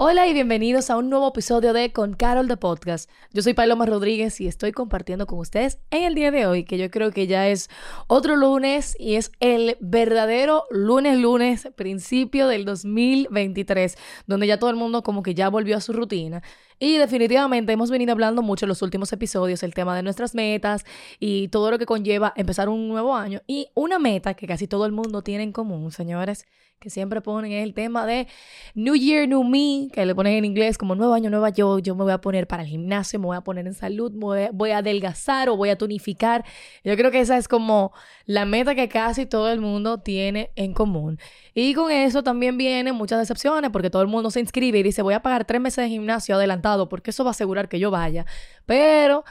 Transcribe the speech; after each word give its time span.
Hola 0.00 0.28
y 0.28 0.32
bienvenidos 0.32 0.90
a 0.90 0.96
un 0.96 1.10
nuevo 1.10 1.26
episodio 1.30 1.72
de 1.72 1.92
Con 1.92 2.14
Carol 2.14 2.46
de 2.46 2.56
Podcast. 2.56 3.10
Yo 3.32 3.42
soy 3.42 3.54
Paloma 3.54 3.84
Rodríguez 3.84 4.40
y 4.40 4.46
estoy 4.46 4.70
compartiendo 4.70 5.26
con 5.26 5.40
ustedes 5.40 5.80
en 5.90 6.04
el 6.04 6.14
día 6.14 6.30
de 6.30 6.46
hoy, 6.46 6.62
que 6.62 6.78
yo 6.78 6.88
creo 6.88 7.10
que 7.10 7.26
ya 7.26 7.48
es 7.48 7.68
otro 8.06 8.36
lunes 8.36 8.94
y 9.00 9.16
es 9.16 9.32
el 9.40 9.76
verdadero 9.80 10.66
lunes 10.70 11.18
lunes, 11.18 11.68
principio 11.74 12.46
del 12.46 12.64
2023, 12.64 13.96
donde 14.28 14.46
ya 14.46 14.60
todo 14.60 14.70
el 14.70 14.76
mundo 14.76 15.02
como 15.02 15.24
que 15.24 15.34
ya 15.34 15.48
volvió 15.48 15.76
a 15.76 15.80
su 15.80 15.92
rutina. 15.92 16.44
Y 16.78 16.96
definitivamente 16.96 17.72
hemos 17.72 17.90
venido 17.90 18.12
hablando 18.12 18.42
mucho 18.42 18.64
en 18.66 18.68
los 18.68 18.82
últimos 18.82 19.12
episodios 19.12 19.62
el 19.62 19.74
tema 19.74 19.96
de 19.96 20.02
nuestras 20.02 20.34
metas 20.34 20.84
y 21.18 21.48
todo 21.48 21.70
lo 21.70 21.78
que 21.78 21.86
conlleva 21.86 22.32
empezar 22.36 22.68
un 22.68 22.88
nuevo 22.88 23.16
año. 23.16 23.42
Y 23.46 23.68
una 23.74 23.98
meta 23.98 24.34
que 24.34 24.46
casi 24.46 24.68
todo 24.68 24.86
el 24.86 24.92
mundo 24.92 25.22
tiene 25.22 25.42
en 25.42 25.52
común, 25.52 25.90
señores, 25.90 26.46
que 26.78 26.90
siempre 26.90 27.20
ponen 27.20 27.52
es 27.52 27.64
el 27.64 27.74
tema 27.74 28.06
de 28.06 28.28
New 28.74 28.94
Year, 28.94 29.28
New 29.28 29.42
Me, 29.42 29.88
que 29.92 30.06
le 30.06 30.14
ponen 30.14 30.34
en 30.34 30.44
inglés 30.44 30.78
como 30.78 30.94
nuevo 30.94 31.12
año, 31.12 31.28
nueva 31.28 31.50
yo, 31.50 31.78
yo 31.80 31.96
me 31.96 32.04
voy 32.04 32.12
a 32.12 32.20
poner 32.20 32.46
para 32.46 32.62
el 32.62 32.68
gimnasio, 32.68 33.18
me 33.18 33.26
voy 33.26 33.36
a 33.36 33.40
poner 33.40 33.66
en 33.66 33.74
salud, 33.74 34.12
voy 34.14 34.70
a, 34.70 34.78
adelgazar 34.78 35.48
o 35.48 35.56
voy 35.56 35.70
a 35.70 35.78
tonificar. 35.78 36.44
Yo 36.84 36.96
creo 36.96 37.10
que 37.10 37.20
esa 37.20 37.36
es 37.36 37.48
como 37.48 37.92
la 38.26 38.44
meta 38.44 38.74
que 38.76 38.88
casi 38.88 39.26
todo 39.26 39.50
el 39.50 39.60
mundo 39.60 39.98
tiene 39.98 40.50
en 40.54 40.72
común. 40.72 41.18
Y 41.52 41.74
con 41.74 41.90
eso 41.90 42.22
también 42.22 42.56
vienen 42.56 42.94
muchas 42.94 43.18
decepciones 43.18 43.70
porque 43.70 43.90
todo 43.90 44.02
el 44.02 44.08
mundo 44.08 44.30
se 44.30 44.38
inscribe 44.38 44.78
y 44.78 44.82
dice 44.84 45.02
voy 45.02 45.14
a 45.14 45.22
pagar 45.22 45.44
tres 45.44 45.60
meses 45.60 45.84
de 45.84 45.88
gimnasio 45.88 46.36
adelantado 46.36 46.67
porque 46.88 47.10
eso 47.10 47.24
va 47.24 47.30
a 47.30 47.32
asegurar 47.32 47.68
que 47.68 47.78
yo 47.78 47.90
vaya. 47.90 48.26
Pero 48.66 49.24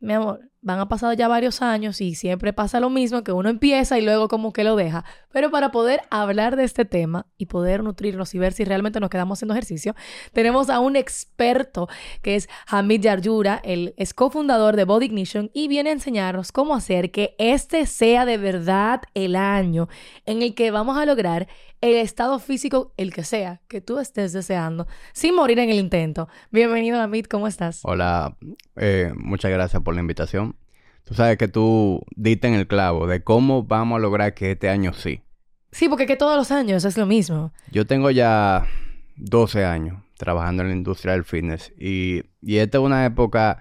mi 0.00 0.12
amor, 0.12 0.48
van 0.60 0.80
a 0.80 0.88
pasar 0.88 1.16
ya 1.16 1.28
varios 1.28 1.62
años 1.62 2.00
y 2.00 2.14
siempre 2.14 2.52
pasa 2.52 2.78
lo 2.78 2.90
mismo, 2.90 3.24
que 3.24 3.32
uno 3.32 3.48
empieza 3.48 3.98
y 3.98 4.02
luego 4.02 4.28
como 4.28 4.52
que 4.52 4.64
lo 4.64 4.76
deja. 4.76 5.04
Pero 5.32 5.50
para 5.50 5.70
poder 5.70 6.02
hablar 6.10 6.56
de 6.56 6.64
este 6.64 6.84
tema 6.84 7.26
y 7.36 7.46
poder 7.46 7.82
nutrirnos 7.82 8.34
y 8.34 8.38
ver 8.38 8.52
si 8.52 8.64
realmente 8.64 9.00
nos 9.00 9.10
quedamos 9.10 9.38
haciendo 9.38 9.54
ejercicio, 9.54 9.94
tenemos 10.32 10.70
a 10.70 10.80
un 10.80 10.96
experto 10.96 11.88
que 12.22 12.36
es 12.36 12.48
Hamid 12.66 13.02
Yarjura, 13.02 13.60
el 13.64 13.94
es 13.96 14.14
cofundador 14.14 14.76
de 14.76 14.84
Body 14.84 15.06
Ignition 15.06 15.50
y 15.52 15.68
viene 15.68 15.90
a 15.90 15.94
enseñarnos 15.94 16.52
cómo 16.52 16.74
hacer 16.74 17.10
que 17.10 17.34
este 17.38 17.86
sea 17.86 18.24
de 18.24 18.36
verdad 18.36 19.02
el 19.14 19.36
año 19.36 19.88
en 20.26 20.42
el 20.42 20.54
que 20.54 20.70
vamos 20.70 20.96
a 20.96 21.06
lograr 21.06 21.48
el 21.80 21.94
estado 21.94 22.38
físico, 22.38 22.92
el 22.96 23.12
que 23.12 23.24
sea, 23.24 23.60
que 23.68 23.80
tú 23.80 23.98
estés 23.98 24.32
deseando, 24.32 24.86
sin 25.12 25.34
morir 25.34 25.58
en 25.58 25.70
el 25.70 25.78
intento. 25.78 26.28
Bienvenido, 26.50 27.00
Amit, 27.00 27.28
¿cómo 27.28 27.46
estás? 27.46 27.80
Hola, 27.84 28.36
eh, 28.76 29.12
muchas 29.16 29.50
gracias 29.50 29.82
por 29.82 29.94
la 29.94 30.00
invitación. 30.00 30.56
Tú 31.04 31.14
sabes 31.14 31.38
que 31.38 31.48
tú 31.48 32.02
diste 32.16 32.48
en 32.48 32.54
el 32.54 32.66
clavo 32.66 33.06
de 33.06 33.22
cómo 33.22 33.62
vamos 33.62 33.96
a 33.96 34.00
lograr 34.00 34.34
que 34.34 34.52
este 34.52 34.68
año 34.68 34.92
sí. 34.92 35.22
Sí, 35.70 35.88
porque 35.88 36.06
que 36.06 36.16
todos 36.16 36.36
los 36.36 36.50
años 36.50 36.84
es 36.84 36.98
lo 36.98 37.06
mismo. 37.06 37.52
Yo 37.70 37.86
tengo 37.86 38.10
ya 38.10 38.66
12 39.16 39.64
años 39.64 40.02
trabajando 40.16 40.62
en 40.62 40.70
la 40.70 40.74
industria 40.74 41.12
del 41.12 41.24
fitness 41.24 41.72
y, 41.78 42.22
y 42.42 42.56
esta 42.56 42.78
es 42.78 42.84
una 42.84 43.06
época 43.06 43.60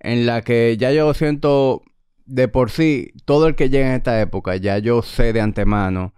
en 0.00 0.24
la 0.24 0.40
que 0.42 0.76
ya 0.78 0.90
yo 0.90 1.12
siento 1.12 1.82
de 2.24 2.48
por 2.48 2.70
sí, 2.70 3.12
todo 3.24 3.46
el 3.46 3.54
que 3.54 3.68
llega 3.68 3.88
en 3.88 3.94
esta 3.94 4.20
época, 4.20 4.56
ya 4.56 4.78
yo 4.78 5.02
sé 5.02 5.32
de 5.32 5.40
antemano 5.40 6.15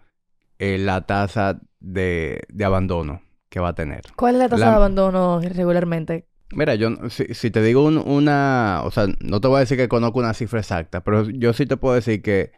eh, 0.58 0.78
la 0.78 1.02
tasa 1.02 1.60
de, 1.80 2.46
abandono 2.64 3.22
que 3.48 3.60
va 3.60 3.68
a 3.68 3.74
tener. 3.74 4.02
¿Cuál 4.16 4.34
es 4.34 4.40
la 4.40 4.48
tasa 4.48 4.70
de 4.70 4.76
abandono 4.76 5.40
regularmente? 5.40 6.26
Mira, 6.50 6.74
yo 6.74 6.90
si, 7.10 7.50
te 7.50 7.62
digo 7.62 7.84
una, 7.84 8.80
o 8.84 8.90
sea, 8.90 9.06
no 9.20 9.40
te 9.40 9.48
voy 9.48 9.58
a 9.58 9.60
decir 9.60 9.76
que 9.76 9.88
conozco 9.88 10.18
una 10.18 10.34
cifra 10.34 10.60
exacta, 10.60 11.02
pero 11.02 11.28
yo 11.28 11.52
sí 11.52 11.66
te 11.66 11.76
puedo 11.76 11.94
decir 11.94 12.22
que 12.22 12.52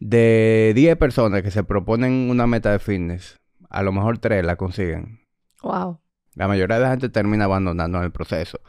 de 0.00 0.72
10 0.74 0.96
personas 0.96 1.42
que 1.42 1.50
se 1.50 1.62
proponen 1.62 2.30
una 2.30 2.46
meta 2.46 2.72
de 2.72 2.78
fitness, 2.78 3.38
a 3.68 3.82
lo 3.82 3.92
mejor 3.92 4.18
3 4.18 4.44
la 4.44 4.56
consiguen. 4.56 5.20
Wow. 5.62 6.00
La 6.34 6.48
mayoría 6.48 6.76
de 6.76 6.82
la 6.82 6.90
gente 6.90 7.08
termina 7.08 7.44
abandonando 7.44 7.98
en 7.98 8.04
el 8.04 8.12
proceso. 8.12 8.60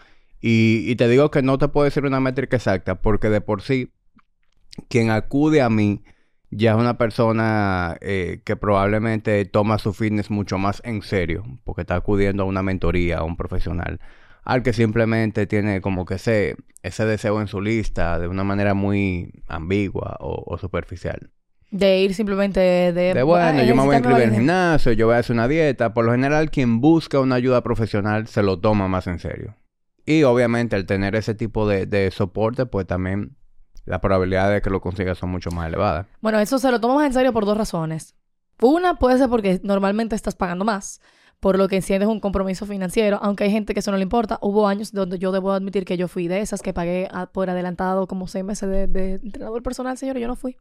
Y, 0.41 0.83
y 0.85 0.95
te 0.95 1.07
digo 1.07 1.31
que 1.31 1.41
no 1.41 1.57
te 1.57 1.69
puedo 1.69 1.85
decir 1.85 2.05
una 2.05 2.19
métrica 2.19 2.57
exacta, 2.57 3.01
porque 3.01 3.29
de 3.29 3.41
por 3.41 3.61
sí, 3.61 3.93
quien 4.89 5.09
acude 5.09 5.61
a 5.61 5.69
mí 5.69 6.03
ya 6.57 6.71
es 6.71 6.77
una 6.77 6.97
persona 6.97 7.97
eh, 8.01 8.41
que 8.43 8.55
probablemente 8.55 9.45
toma 9.45 9.77
su 9.77 9.93
fitness 9.93 10.31
mucho 10.31 10.57
más 10.57 10.81
en 10.83 11.03
serio, 11.03 11.43
porque 11.63 11.81
está 11.81 11.95
acudiendo 11.95 12.43
a 12.43 12.45
una 12.47 12.63
mentoría, 12.63 13.19
a 13.19 13.23
un 13.23 13.37
profesional, 13.37 13.99
al 14.43 14.63
que 14.63 14.73
simplemente 14.73 15.45
tiene 15.45 15.81
como 15.81 16.05
que 16.05 16.15
ese, 16.15 16.55
ese 16.81 17.05
deseo 17.05 17.41
en 17.41 17.47
su 17.47 17.61
lista 17.61 18.17
de 18.17 18.27
una 18.27 18.43
manera 18.43 18.73
muy 18.73 19.31
ambigua 19.47 20.17
o, 20.19 20.57
superficial. 20.57 21.29
De 21.69 21.99
ir 21.99 22.15
simplemente 22.15 22.59
de... 22.59 23.13
De 23.13 23.23
bueno, 23.23 23.63
yo 23.63 23.75
me 23.75 23.83
voy 23.83 23.95
a 23.95 23.97
inscribir 23.99 24.23
en 24.23 24.29
el 24.29 24.35
gimnasio, 24.35 24.93
yo 24.93 25.07
voy 25.07 25.15
a 25.15 25.19
hacer 25.19 25.35
una 25.35 25.47
dieta. 25.47 25.93
Por 25.93 26.05
lo 26.05 26.13
general, 26.13 26.49
quien 26.49 26.81
busca 26.81 27.19
una 27.19 27.35
ayuda 27.35 27.61
profesional 27.61 28.27
se 28.27 28.41
lo 28.41 28.59
toma 28.59 28.87
más 28.87 29.05
en 29.05 29.19
serio. 29.19 29.55
Y 30.05 30.23
obviamente, 30.23 30.77
al 30.77 30.85
tener 30.85 31.15
ese 31.15 31.35
tipo 31.35 31.67
de, 31.67 31.85
de 31.85 32.09
soporte, 32.09 32.65
pues 32.65 32.87
también 32.87 33.35
las 33.87 33.99
probabilidades 33.99 34.55
de 34.55 34.61
que 34.61 34.69
lo 34.69 34.81
consigas 34.81 35.17
son 35.17 35.29
mucho 35.31 35.49
más 35.49 35.67
elevadas. 35.67 36.05
Bueno, 36.21 36.39
eso 36.39 36.59
se 36.59 36.69
lo 36.71 36.79
tomamos 36.79 37.03
en 37.05 37.13
serio 37.13 37.33
por 37.33 37.45
dos 37.45 37.57
razones. 37.57 38.15
Una 38.61 38.95
puede 38.95 39.17
ser 39.17 39.29
porque 39.29 39.59
normalmente 39.63 40.15
estás 40.15 40.35
pagando 40.35 40.65
más, 40.65 40.99
por 41.39 41.57
lo 41.57 41.67
que 41.67 41.81
sientes 41.81 42.09
un 42.09 42.19
compromiso 42.19 42.65
financiero, 42.65 43.19
aunque 43.21 43.45
hay 43.45 43.51
gente 43.51 43.73
que 43.73 43.79
eso 43.79 43.91
no 43.91 43.97
le 43.97 44.03
importa. 44.03 44.39
Hubo 44.41 44.67
años 44.67 44.91
donde 44.91 45.19
yo 45.19 45.31
debo 45.31 45.51
admitir 45.51 45.85
que 45.85 45.95
yo 45.95 46.07
fui 46.07 46.27
de 46.27 46.41
esas 46.41 46.61
que 46.61 46.73
pagué 46.73 47.07
por 47.31 47.49
adelantado 47.49 48.07
como 48.07 48.27
seis 48.27 48.43
meses 48.43 48.67
de, 48.69 48.87
de 48.87 49.13
entrenador 49.23 49.63
personal, 49.63 49.97
señor, 49.97 50.17
yo 50.17 50.27
no 50.27 50.35
fui. 50.35 50.57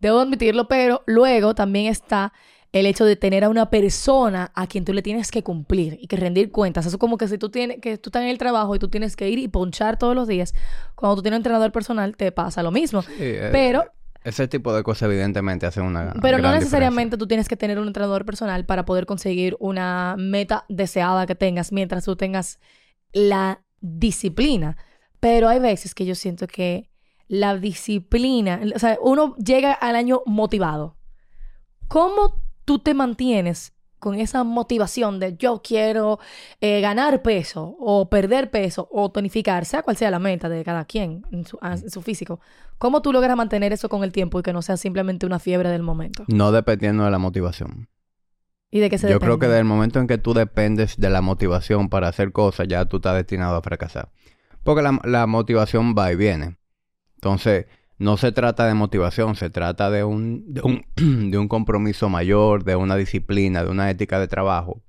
Debo 0.00 0.18
admitirlo, 0.20 0.68
pero 0.68 1.02
luego 1.06 1.54
también 1.54 1.86
está 1.86 2.32
el 2.72 2.86
hecho 2.86 3.04
de 3.04 3.16
tener 3.16 3.44
a 3.44 3.48
una 3.48 3.68
persona 3.68 4.52
a 4.54 4.66
quien 4.66 4.84
tú 4.84 4.92
le 4.92 5.02
tienes 5.02 5.30
que 5.30 5.42
cumplir 5.42 5.98
y 6.00 6.06
que 6.06 6.16
rendir 6.16 6.52
cuentas. 6.52 6.86
Eso 6.86 6.98
como 6.98 7.16
que 7.16 7.26
si 7.26 7.36
tú 7.36 7.50
tienes, 7.50 7.80
que 7.80 7.98
tú 7.98 8.10
estás 8.10 8.22
en 8.22 8.28
el 8.28 8.38
trabajo 8.38 8.74
y 8.76 8.78
tú 8.78 8.88
tienes 8.88 9.16
que 9.16 9.28
ir 9.28 9.38
y 9.38 9.48
ponchar 9.48 9.98
todos 9.98 10.14
los 10.14 10.28
días, 10.28 10.54
cuando 10.94 11.16
tú 11.16 11.22
tienes 11.22 11.36
un 11.36 11.40
entrenador 11.40 11.72
personal 11.72 12.16
te 12.16 12.30
pasa 12.30 12.62
lo 12.62 12.70
mismo. 12.70 13.02
Eh, 13.18 13.48
pero... 13.50 13.84
Ese 14.22 14.46
tipo 14.46 14.74
de 14.74 14.82
cosas 14.82 15.08
evidentemente 15.08 15.66
hacen 15.66 15.82
una... 15.82 16.12
Pero 16.20 16.38
no 16.38 16.52
necesariamente 16.52 17.16
tú 17.16 17.26
tienes 17.26 17.48
que 17.48 17.56
tener 17.56 17.78
un 17.78 17.86
entrenador 17.86 18.26
personal 18.26 18.66
para 18.66 18.84
poder 18.84 19.06
conseguir 19.06 19.56
una 19.60 20.14
meta 20.18 20.66
deseada 20.68 21.26
que 21.26 21.34
tengas 21.34 21.72
mientras 21.72 22.04
tú 22.04 22.16
tengas 22.16 22.60
la 23.12 23.62
disciplina. 23.80 24.76
Pero 25.20 25.48
hay 25.48 25.58
veces 25.58 25.94
que 25.94 26.04
yo 26.04 26.14
siento 26.14 26.46
que 26.46 26.90
la 27.28 27.56
disciplina, 27.56 28.60
o 28.74 28.78
sea, 28.78 28.98
uno 29.00 29.34
llega 29.36 29.72
al 29.72 29.96
año 29.96 30.20
motivado. 30.26 30.98
¿Cómo 31.88 32.49
tú 32.70 32.78
te 32.78 32.94
mantienes 32.94 33.72
con 33.98 34.14
esa 34.14 34.44
motivación 34.44 35.18
de 35.18 35.36
yo 35.36 35.60
quiero 35.60 36.20
eh, 36.60 36.80
ganar 36.80 37.20
peso 37.20 37.74
o 37.80 38.08
perder 38.08 38.52
peso 38.52 38.88
o 38.92 39.10
tonificar, 39.10 39.64
sea 39.64 39.82
cual 39.82 39.96
sea 39.96 40.08
la 40.08 40.20
meta 40.20 40.48
de 40.48 40.62
cada 40.62 40.84
quien 40.84 41.24
en 41.32 41.44
su, 41.44 42.00
físico, 42.00 42.38
¿cómo 42.78 43.02
tú 43.02 43.12
logras 43.12 43.36
mantener 43.36 43.72
eso 43.72 43.88
con 43.88 44.04
el 44.04 44.12
tiempo 44.12 44.38
y 44.38 44.44
que 44.44 44.52
no 44.52 44.62
sea 44.62 44.76
simplemente 44.76 45.26
una 45.26 45.40
fiebre 45.40 45.68
del 45.68 45.82
momento? 45.82 46.22
No 46.28 46.52
dependiendo 46.52 47.04
de 47.04 47.10
la 47.10 47.18
motivación. 47.18 47.88
¿Y 48.70 48.78
de 48.78 48.88
qué 48.88 48.98
se 48.98 49.10
Yo 49.10 49.18
creo 49.18 49.40
que 49.40 49.46
desde 49.46 49.58
el 49.58 49.64
momento 49.64 49.98
en 49.98 50.06
que 50.06 50.18
tú 50.18 50.32
dependes 50.32 50.96
de 50.96 51.10
la 51.10 51.22
motivación 51.22 51.88
para 51.88 52.06
hacer 52.06 52.30
cosas, 52.30 52.68
ya 52.68 52.84
tú 52.84 52.98
estás 52.98 53.16
destinado 53.16 53.56
a 53.56 53.62
fracasar. 53.62 54.12
Porque 54.62 54.82
la, 54.82 55.00
la 55.02 55.26
motivación 55.26 55.96
va 55.98 56.12
y 56.12 56.14
viene. 56.14 56.56
Entonces, 57.16 57.66
no 58.00 58.16
se 58.16 58.32
trata 58.32 58.66
de 58.66 58.72
motivación, 58.72 59.36
se 59.36 59.50
trata 59.50 59.90
de 59.90 60.04
un, 60.04 60.54
de 60.54 60.62
un, 60.62 60.84
de 61.30 61.36
un 61.36 61.48
compromiso 61.48 62.08
mayor, 62.08 62.64
de 62.64 62.74
una 62.74 62.96
disciplina, 62.96 63.62
de 63.62 63.70
una 63.70 63.90
ética 63.90 64.18
de 64.18 64.26
trabajo, 64.26 64.82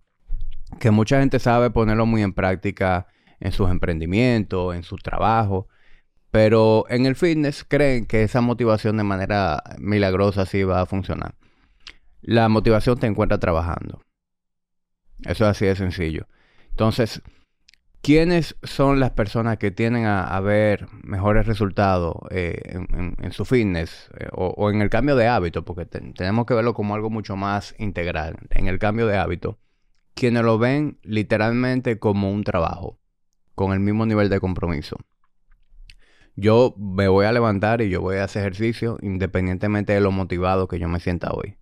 que 0.80 0.92
mucha 0.92 1.19
gente 1.19 1.38
sabe 1.40 1.69
ponerlo 1.72 2.06
muy 2.06 2.22
en 2.22 2.31
práctica 2.31 3.08
en 3.42 3.52
sus 3.52 3.69
emprendimientos, 3.69 4.74
en 4.74 4.84
su 4.84 4.96
trabajo, 4.96 5.68
pero 6.31 6.86
en 6.88 7.06
el 7.06 7.18
fitness 7.18 7.66
creen 7.68 8.06
que 8.06 8.24
esa 8.24 8.40
motivación 8.40 8.96
de 8.96 9.04
manera 9.04 9.62
milagrosa 9.78 10.46
sí 10.46 10.64
va 10.64 10.80
a 10.80 10.86
funcionar. 10.86 11.36
La 12.22 12.48
motivación 12.48 12.98
te 12.98 13.07
encuentra 13.07 13.40
trabajando. 13.40 14.02
Eso 15.24 15.44
es 15.44 15.52
así 15.52 15.66
de 15.66 15.75
sencillo. 15.75 16.28
Entonces, 16.69 17.22
¿Quiénes 18.01 18.56
son 18.63 19.00
las 19.00 19.12
personas 19.12 19.57
que 19.57 19.69
tienen 19.69 20.06
a, 20.06 20.39
ver 20.39 20.88
mejores 21.03 21.45
resultados 21.45 22.15
eh, 22.31 22.59
en, 22.74 23.31
su 23.31 23.45
fitness 23.45 24.09
eh, 24.19 24.27
o, 24.31 24.71
en 24.71 24.81
el 24.81 24.89
cambio 24.89 25.15
de 25.15 25.27
hábito? 25.27 25.63
Porque 25.63 25.86
tenemos 25.86 26.48
que 26.48 26.56
verlo 26.56 26.74
como 26.74 26.95
algo 26.95 27.12
mucho 27.12 27.36
más 27.36 27.75
integral. 27.77 28.38
En 28.50 28.68
el 28.68 28.80
cambio 28.80 29.06
de 29.06 29.18
hábito, 29.18 29.59
quienes 30.15 30.44
lo 30.44 30.57
ven 30.57 30.98
literalmente 31.03 32.00
como 32.00 32.31
un 32.31 32.44
trabajo, 32.44 33.00
con 33.53 33.71
el 33.71 33.80
mismo 33.80 34.07
nivel 34.07 34.30
de 34.30 34.39
compromiso. 34.39 34.97
Yo 36.36 36.74
me 36.80 37.07
voy 37.07 37.27
a 37.27 37.31
levantar 37.31 37.81
y 37.81 37.89
yo 37.89 38.01
voy 38.01 38.18
a 38.18 38.24
hacer 38.24 38.42
ejercicio 38.42 38.97
independientemente 39.04 39.94
de 39.94 40.01
lo 40.01 40.12
motivado 40.12 40.68
que 40.68 40.80
yo 40.80 40.88
me 40.88 41.00
sienta 41.00 41.31
hoy. 41.33 41.57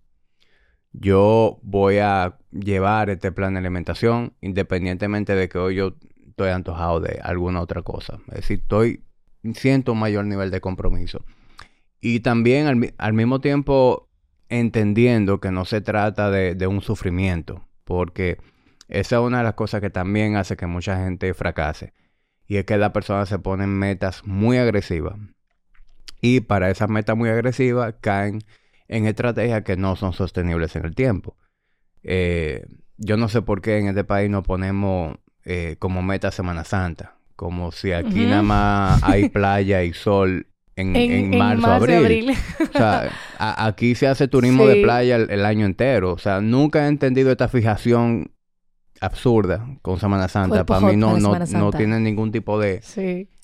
yo 0.92 1.60
voy 1.62 1.98
a 1.98 2.38
llevar 2.50 3.10
este 3.10 3.30
plan 3.30 3.54
de 3.54 3.60
alimentación 3.60 4.34
independientemente 4.40 5.34
de 5.34 5.48
que 5.48 5.58
hoy 5.58 5.76
yo 5.76 5.96
estoy 6.30 6.50
antojado 6.50 7.00
de 7.00 7.20
alguna 7.22 7.60
otra 7.60 7.82
cosa. 7.82 8.18
Es 8.28 8.36
decir, 8.36 8.60
estoy, 8.60 9.04
siento 9.54 9.92
un 9.92 10.00
mayor 10.00 10.24
nivel 10.24 10.50
de 10.50 10.60
compromiso. 10.60 11.24
Y 12.00 12.20
también 12.20 12.66
al, 12.66 12.94
al 12.98 13.12
mismo 13.12 13.40
tiempo 13.40 14.08
entendiendo 14.48 15.40
que 15.40 15.50
no 15.50 15.64
se 15.64 15.80
trata 15.80 16.30
de, 16.30 16.54
de, 16.54 16.66
un 16.66 16.80
sufrimiento, 16.80 17.68
porque 17.84 18.38
esa 18.88 19.16
es 19.16 19.22
una 19.22 19.38
de 19.38 19.44
las 19.44 19.54
cosas 19.54 19.80
que 19.80 19.90
también 19.90 20.36
hace 20.36 20.56
que 20.56 20.66
mucha 20.66 20.96
gente 21.04 21.32
fracase. 21.34 21.92
Y 22.48 22.56
es 22.56 22.64
que 22.64 22.76
la 22.78 22.92
persona 22.92 23.26
se 23.26 23.38
pone 23.38 23.66
metas 23.66 24.26
muy 24.26 24.58
agresivas. 24.58 25.16
Y 26.20 26.40
para 26.40 26.70
esas 26.70 26.90
metas 26.90 27.16
muy 27.16 27.28
agresivas 27.28 27.94
caen 28.00 28.40
en 28.88 29.06
estrategias 29.06 29.62
que 29.62 29.76
no 29.76 29.94
son 29.94 30.12
sostenibles 30.12 30.74
en 30.74 30.84
el 30.84 30.94
tiempo. 30.96 31.36
Eh, 32.02 32.66
yo 32.96 33.16
no 33.16 33.28
sé 33.28 33.40
por 33.40 33.62
qué 33.62 33.78
en 33.78 33.88
este 33.88 34.04
país 34.04 34.28
no 34.28 34.42
ponemos 34.42 35.16
eh, 35.44 35.76
como 35.78 36.02
meta 36.02 36.30
Semana 36.30 36.64
Santa. 36.64 37.16
Como 37.36 37.72
si 37.72 37.92
aquí 37.92 38.26
nada 38.26 38.42
más 38.42 39.02
hay 39.02 39.28
playa 39.30 39.82
y 39.82 39.94
sol 39.94 40.46
en, 40.76 40.94
en, 40.96 41.38
marzo, 41.38 41.66
abril. 41.66 42.32
o 42.60 42.72
sea, 42.76 43.10
aquí 43.38 43.94
se 43.94 44.06
hace 44.06 44.28
turismo 44.28 44.66
de 44.66 44.82
playa 44.82 45.16
el, 45.16 45.44
año 45.44 45.64
entero. 45.64 46.12
O 46.12 46.18
sea, 46.18 46.40
nunca 46.40 46.84
he 46.84 46.88
entendido 46.88 47.30
esta 47.30 47.48
fijación 47.48 48.32
absurda 49.00 49.66
con 49.82 49.98
Semana 49.98 50.28
Santa. 50.28 50.66
Para 50.66 50.80
mí 50.86 50.96
no, 50.96 51.18
no, 51.18 51.38
no, 51.38 51.70
tiene 51.72 51.98
ningún 52.00 52.30
tipo 52.30 52.58
de, 52.58 52.82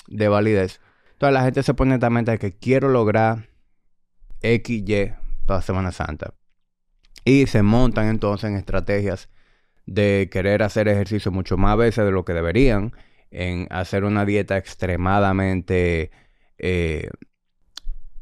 de 0.09 0.29
validez. 0.29 0.81
Entonces 1.13 1.33
la 1.33 1.45
gente 1.45 1.63
se 1.63 1.73
pone 1.73 1.95
esta 1.95 2.11
meta 2.11 2.33
de 2.33 2.39
que 2.39 2.53
quiero 2.53 2.91
lograr 2.91 3.49
X, 4.43 4.85
Y 4.87 5.13
para 5.47 5.63
Semana 5.63 5.93
Santa. 5.93 6.35
Y 7.25 7.47
se 7.47 7.63
montan 7.63 8.09
entonces 8.09 8.51
en 8.51 8.57
estrategias 8.57 9.31
de 9.87 10.29
querer 10.31 10.63
hacer 10.63 10.89
ejercicio 10.89 11.31
mucho 11.31 11.57
más 11.57 11.77
veces 11.77 12.05
de 12.05 12.11
lo 12.11 12.25
que 12.25 12.35
deberían, 12.35 12.93
en 13.31 13.67
hacer 13.71 14.05
una 14.05 14.25
dieta 14.25 14.57
extremadamente, 14.57 16.11
eh, 16.59 17.09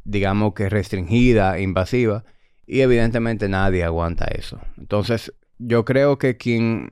digamos 0.04 0.54
que 0.54 0.68
restringida, 0.68 1.58
invasiva, 1.58 2.24
y 2.66 2.80
evidentemente 2.80 3.48
nadie 3.48 3.84
aguanta 3.84 4.26
eso. 4.26 4.60
Entonces, 4.78 5.34
yo 5.58 5.84
creo 5.84 6.18
que 6.18 6.36
quien 6.36 6.90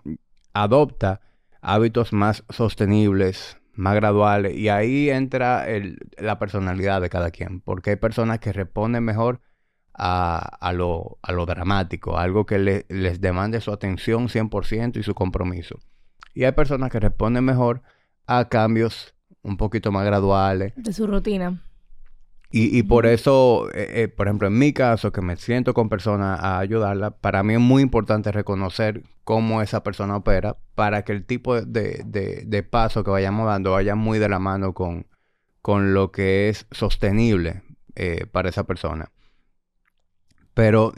adopta 0.52 1.20
hábitos 1.60 2.12
más 2.12 2.44
sostenibles, 2.48 3.58
más 3.74 3.94
graduales, 3.94 4.54
y 4.56 4.68
ahí 4.68 5.10
entra 5.10 5.66
la 6.18 6.38
personalidad 6.38 7.00
de 7.00 7.10
cada 7.10 7.30
quien, 7.30 7.60
porque 7.60 7.90
hay 7.90 7.96
personas 7.96 8.38
que 8.38 8.52
responden 8.52 9.04
mejor 9.04 9.40
a, 9.94 10.72
lo, 10.74 11.18
a 11.22 11.32
lo, 11.32 11.46
dramático, 11.46 12.18
algo 12.18 12.46
que 12.46 12.84
les 12.88 13.20
demande 13.20 13.60
su 13.60 13.72
atención 13.72 14.28
100% 14.28 14.96
y 14.98 15.02
su 15.02 15.14
compromiso. 15.14 15.78
Y 16.34 16.44
hay 16.44 16.52
personas 16.52 16.90
que 16.90 17.00
responden 17.00 17.44
mejor 17.44 17.82
a 18.26 18.48
cambios 18.48 19.14
un 19.42 19.56
poquito 19.56 19.92
más 19.92 20.04
graduales. 20.04 20.72
De 20.76 20.92
su 20.92 21.06
rutina. 21.06 21.62
Y, 22.50 22.76
y 22.78 22.82
por 22.82 23.06
eso, 23.06 23.68
eh, 23.72 24.02
eh, 24.02 24.08
por 24.08 24.26
ejemplo, 24.26 24.48
en 24.48 24.58
mi 24.58 24.72
caso, 24.72 25.10
que 25.10 25.22
me 25.22 25.36
siento 25.36 25.72
con 25.72 25.88
personas 25.88 26.38
a 26.40 26.58
ayudarla, 26.58 27.10
para 27.10 27.42
mí 27.42 27.54
es 27.54 27.60
muy 27.60 27.82
importante 27.82 28.30
reconocer 28.30 29.02
cómo 29.24 29.62
esa 29.62 29.82
persona 29.82 30.16
opera 30.16 30.58
para 30.74 31.02
que 31.02 31.12
el 31.12 31.24
tipo 31.24 31.60
de, 31.60 32.02
de, 32.04 32.42
de 32.46 32.62
paso 32.62 33.04
que 33.04 33.10
vayamos 33.10 33.46
dando 33.46 33.72
vaya 33.72 33.94
muy 33.94 34.18
de 34.18 34.28
la 34.28 34.38
mano 34.38 34.74
con, 34.74 35.06
con 35.62 35.94
lo 35.94 36.12
que 36.12 36.50
es 36.50 36.66
sostenible 36.70 37.62
eh, 37.94 38.26
para 38.30 38.50
esa 38.50 38.64
persona. 38.64 39.10
Pero 40.54 40.92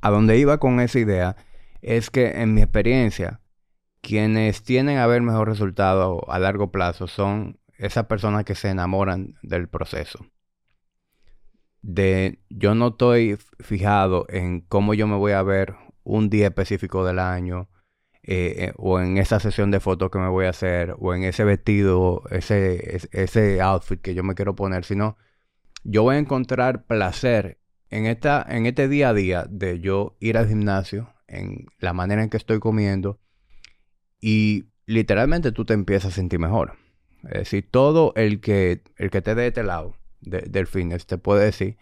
a 0.00 0.10
donde 0.10 0.38
iba 0.38 0.58
con 0.58 0.80
esa 0.80 0.98
idea 0.98 1.36
es 1.82 2.10
que 2.10 2.42
en 2.42 2.54
mi 2.54 2.62
experiencia, 2.62 3.40
quienes 4.00 4.62
tienen 4.62 4.98
a 4.98 5.06
ver 5.06 5.22
mejor 5.22 5.48
resultado 5.48 6.30
a 6.30 6.38
largo 6.38 6.70
plazo 6.70 7.06
son 7.06 7.58
esas 7.78 8.06
personas 8.06 8.44
que 8.44 8.54
se 8.54 8.68
enamoran 8.68 9.34
del 9.42 9.68
proceso. 9.68 10.26
De 11.82 12.40
yo 12.50 12.74
no 12.74 12.88
estoy 12.88 13.38
fijado 13.58 14.26
en 14.28 14.60
cómo 14.60 14.92
yo 14.92 15.06
me 15.06 15.16
voy 15.16 15.32
a 15.32 15.42
ver 15.42 15.76
un 16.02 16.28
día 16.28 16.48
específico 16.48 17.04
del 17.04 17.18
año, 17.18 17.70
eh, 18.22 18.66
eh, 18.66 18.72
o 18.76 19.00
en 19.00 19.16
esa 19.16 19.40
sesión 19.40 19.70
de 19.70 19.80
fotos 19.80 20.10
que 20.10 20.18
me 20.18 20.28
voy 20.28 20.44
a 20.44 20.50
hacer, 20.50 20.94
o 20.98 21.14
en 21.14 21.24
ese 21.24 21.44
vestido, 21.44 22.22
ese, 22.30 23.00
ese 23.12 23.62
outfit 23.62 24.00
que 24.00 24.14
yo 24.14 24.22
me 24.22 24.34
quiero 24.34 24.54
poner, 24.54 24.84
sino 24.84 25.16
yo 25.84 26.02
voy 26.02 26.16
a 26.16 26.18
encontrar 26.18 26.84
placer 26.84 27.59
en, 27.90 28.06
esta, 28.06 28.44
en 28.48 28.66
este 28.66 28.88
día 28.88 29.10
a 29.10 29.14
día 29.14 29.46
de 29.48 29.80
yo 29.80 30.16
ir 30.20 30.38
al 30.38 30.48
gimnasio, 30.48 31.12
en 31.26 31.66
la 31.78 31.92
manera 31.92 32.22
en 32.22 32.30
que 32.30 32.36
estoy 32.36 32.60
comiendo, 32.60 33.18
y 34.20 34.66
literalmente 34.86 35.52
tú 35.52 35.64
te 35.64 35.74
empiezas 35.74 36.12
a 36.12 36.14
sentir 36.14 36.38
mejor. 36.38 36.74
Es 37.24 37.40
decir, 37.40 37.68
todo 37.70 38.12
el 38.16 38.40
que, 38.40 38.82
el 38.96 39.10
que 39.10 39.22
te 39.22 39.34
dé 39.34 39.48
este 39.48 39.62
lado 39.62 39.96
del 40.20 40.66
fitness 40.66 41.06
te 41.06 41.18
puede 41.18 41.44
decir 41.44 41.78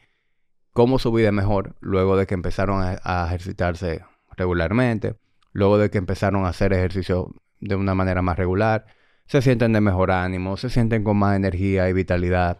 cómo 0.73 0.99
su 0.99 1.13
vida 1.13 1.29
es 1.29 1.35
mejor 1.35 1.77
luego 1.81 2.17
de 2.17 2.27
que 2.27 2.35
empezaron 2.35 2.83
a, 2.83 2.99
a, 3.03 3.27
ejercitarse 3.27 4.03
regularmente, 4.37 5.17
luego 5.53 5.79
de 5.79 5.91
que 5.91 5.99
empezaron 5.99 6.45
a 6.45 6.49
hacer 6.49 6.73
ejercicio 6.73 7.35
de 7.61 7.75
una 7.75 7.95
manera 7.95 8.23
más 8.23 8.37
regular, 8.37 8.87
se 9.27 9.43
sienten 9.43 9.73
de 9.73 9.81
mejor 9.81 10.11
ánimo, 10.11 10.57
se 10.57 10.71
sienten 10.71 11.05
con 11.05 11.17
más 11.17 11.37
energía 11.37 11.89
y 11.89 11.93
vitalidad, 11.93 12.59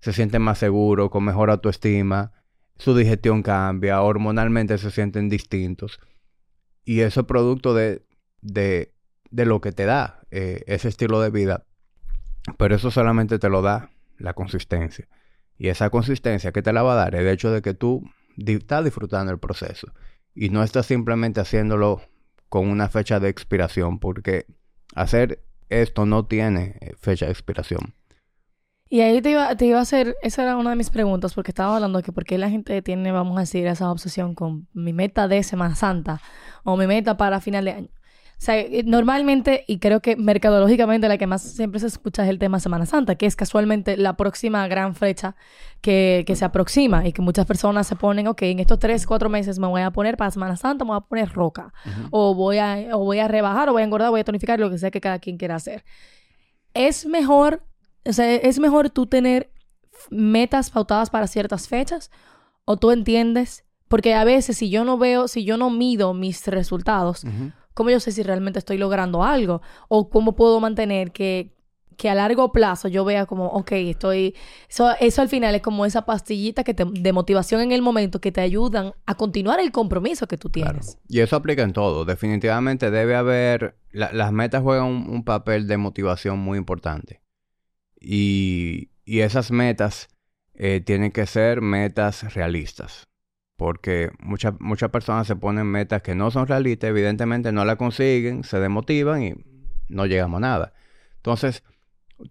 se 0.00 0.12
sienten 0.12 0.42
más 0.42 0.58
seguros, 0.58 1.10
con 1.10 1.24
mejor 1.24 1.50
autoestima, 1.50 2.32
su 2.82 2.96
digestión 2.96 3.42
cambia, 3.42 4.02
hormonalmente 4.02 4.76
se 4.76 4.90
sienten 4.90 5.28
distintos. 5.28 6.00
Y 6.84 7.00
eso 7.00 7.20
es 7.20 7.26
producto 7.26 7.74
de, 7.74 8.04
de, 8.40 8.92
de 9.30 9.46
lo 9.46 9.60
que 9.60 9.70
te 9.70 9.84
da 9.84 10.20
eh, 10.32 10.64
ese 10.66 10.88
estilo 10.88 11.20
de 11.20 11.30
vida. 11.30 11.64
Pero 12.58 12.74
eso 12.74 12.90
solamente 12.90 13.38
te 13.38 13.48
lo 13.48 13.62
da 13.62 13.90
la 14.18 14.34
consistencia. 14.34 15.06
Y 15.56 15.68
esa 15.68 15.90
consistencia 15.90 16.50
que 16.50 16.62
te 16.62 16.72
la 16.72 16.82
va 16.82 16.94
a 16.94 16.96
dar 16.96 17.14
el 17.14 17.28
hecho 17.28 17.52
de 17.52 17.62
que 17.62 17.72
tú 17.72 18.02
estás 18.36 18.82
disfrutando 18.82 19.30
el 19.30 19.38
proceso. 19.38 19.92
Y 20.34 20.48
no 20.48 20.64
estás 20.64 20.86
simplemente 20.86 21.40
haciéndolo 21.40 22.02
con 22.48 22.66
una 22.66 22.88
fecha 22.88 23.20
de 23.20 23.28
expiración, 23.28 24.00
porque 24.00 24.46
hacer 24.96 25.44
esto 25.68 26.04
no 26.04 26.26
tiene 26.26 26.78
eh, 26.80 26.94
fecha 26.98 27.26
de 27.26 27.32
expiración. 27.32 27.94
Y 28.92 29.00
ahí 29.00 29.22
te 29.22 29.30
iba, 29.30 29.56
te 29.56 29.64
iba 29.64 29.78
a 29.78 29.80
hacer, 29.80 30.18
esa 30.20 30.42
era 30.42 30.54
una 30.58 30.68
de 30.68 30.76
mis 30.76 30.90
preguntas, 30.90 31.32
porque 31.32 31.50
estaba 31.50 31.76
hablando 31.76 31.96
de 31.96 32.04
que 32.04 32.12
por 32.12 32.26
qué 32.26 32.36
la 32.36 32.50
gente 32.50 32.82
tiene, 32.82 33.10
vamos 33.10 33.38
a 33.38 33.40
decir, 33.40 33.66
esa 33.66 33.90
obsesión 33.90 34.34
con 34.34 34.68
mi 34.74 34.92
meta 34.92 35.28
de 35.28 35.42
Semana 35.44 35.74
Santa 35.74 36.20
o 36.62 36.76
mi 36.76 36.86
meta 36.86 37.16
para 37.16 37.40
final 37.40 37.64
de 37.64 37.70
año. 37.70 37.88
O 37.88 38.34
sea, 38.36 38.60
eh, 38.60 38.82
normalmente, 38.84 39.64
y 39.66 39.78
creo 39.78 40.02
que 40.02 40.16
mercadológicamente 40.16 41.08
la 41.08 41.16
que 41.16 41.26
más 41.26 41.40
siempre 41.40 41.80
se 41.80 41.86
escucha 41.86 42.24
es 42.24 42.28
el 42.28 42.38
tema 42.38 42.60
Semana 42.60 42.84
Santa, 42.84 43.14
que 43.14 43.24
es 43.24 43.34
casualmente 43.34 43.96
la 43.96 44.14
próxima 44.14 44.68
gran 44.68 44.94
fecha 44.94 45.36
que, 45.80 46.24
que 46.26 46.36
se 46.36 46.44
aproxima 46.44 47.06
y 47.08 47.14
que 47.14 47.22
muchas 47.22 47.46
personas 47.46 47.86
se 47.86 47.96
ponen, 47.96 48.28
ok, 48.28 48.42
en 48.42 48.58
estos 48.58 48.78
tres, 48.78 49.06
cuatro 49.06 49.30
meses 49.30 49.58
me 49.58 49.68
voy 49.68 49.80
a 49.80 49.90
poner 49.90 50.18
para 50.18 50.30
Semana 50.30 50.58
Santa, 50.58 50.84
me 50.84 50.90
voy 50.90 50.98
a 50.98 51.00
poner 51.00 51.32
roca, 51.32 51.72
o, 52.10 52.34
voy 52.34 52.58
a, 52.58 52.76
o 52.92 52.98
voy 52.98 53.20
a 53.20 53.26
rebajar, 53.26 53.70
o 53.70 53.72
voy 53.72 53.80
a 53.80 53.86
engordar, 53.86 54.10
voy 54.10 54.20
a 54.20 54.24
tonificar, 54.24 54.60
lo 54.60 54.68
que 54.68 54.76
sea 54.76 54.90
que 54.90 55.00
cada 55.00 55.18
quien 55.18 55.38
quiera 55.38 55.54
hacer. 55.54 55.82
Es 56.74 57.06
mejor 57.06 57.62
o 58.04 58.12
sea, 58.12 58.34
es 58.34 58.58
mejor 58.58 58.90
tú 58.90 59.06
tener 59.06 59.50
metas 60.10 60.70
pautadas 60.70 61.10
para 61.10 61.26
ciertas 61.26 61.68
fechas 61.68 62.10
o 62.64 62.76
tú 62.76 62.90
entiendes, 62.90 63.64
porque 63.88 64.14
a 64.14 64.24
veces 64.24 64.56
si 64.56 64.70
yo 64.70 64.84
no 64.84 64.98
veo, 64.98 65.28
si 65.28 65.44
yo 65.44 65.56
no 65.56 65.70
mido 65.70 66.14
mis 66.14 66.46
resultados, 66.46 67.24
¿cómo 67.74 67.90
yo 67.90 68.00
sé 68.00 68.12
si 68.12 68.22
realmente 68.22 68.58
estoy 68.58 68.78
logrando 68.78 69.22
algo? 69.22 69.62
O 69.88 70.08
cómo 70.08 70.34
puedo 70.34 70.60
mantener 70.60 71.12
que, 71.12 71.54
que 71.96 72.08
a 72.08 72.14
largo 72.14 72.52
plazo 72.52 72.88
yo 72.88 73.04
vea 73.04 73.26
como, 73.26 73.46
ok, 73.46 73.72
estoy... 73.72 74.34
Eso, 74.68 74.90
eso 74.98 75.22
al 75.22 75.28
final 75.28 75.54
es 75.54 75.62
como 75.62 75.84
esa 75.84 76.04
pastillita 76.04 76.64
que 76.64 76.74
te, 76.74 76.84
de 76.84 77.12
motivación 77.12 77.60
en 77.60 77.72
el 77.72 77.82
momento 77.82 78.20
que 78.20 78.32
te 78.32 78.40
ayudan 78.40 78.94
a 79.06 79.14
continuar 79.14 79.60
el 79.60 79.72
compromiso 79.72 80.26
que 80.26 80.38
tú 80.38 80.48
tienes. 80.48 80.98
Y 81.08 81.20
eso 81.20 81.36
aplica 81.36 81.62
en 81.62 81.72
todo. 81.72 82.04
Definitivamente 82.04 82.90
debe 82.90 83.14
haber... 83.14 83.76
las 83.90 84.32
metas 84.32 84.62
juegan 84.62 84.86
un 84.86 85.24
papel 85.24 85.66
de 85.66 85.76
motivación 85.76 86.38
muy 86.38 86.58
importante. 86.58 87.21
Y, 88.02 88.90
esas 89.04 89.50
metas 89.50 90.08
eh, 90.54 90.80
tienen 90.80 91.12
que 91.12 91.26
ser 91.26 91.60
metas 91.60 92.34
realistas. 92.34 93.08
Porque 93.56 94.10
muchas 94.18 94.90
personas 94.90 95.26
se 95.26 95.36
ponen 95.36 95.66
metas 95.66 96.02
que 96.02 96.14
no 96.14 96.30
son 96.30 96.46
realistas, 96.46 96.90
evidentemente 96.90 97.52
no 97.52 97.64
la 97.64 97.76
consiguen, 97.76 98.42
se 98.42 98.58
demotivan 98.58 99.22
y 99.22 99.34
no 99.88 100.06
llegamos 100.06 100.38
a 100.38 100.40
nada. 100.40 100.72
Entonces, 101.16 101.62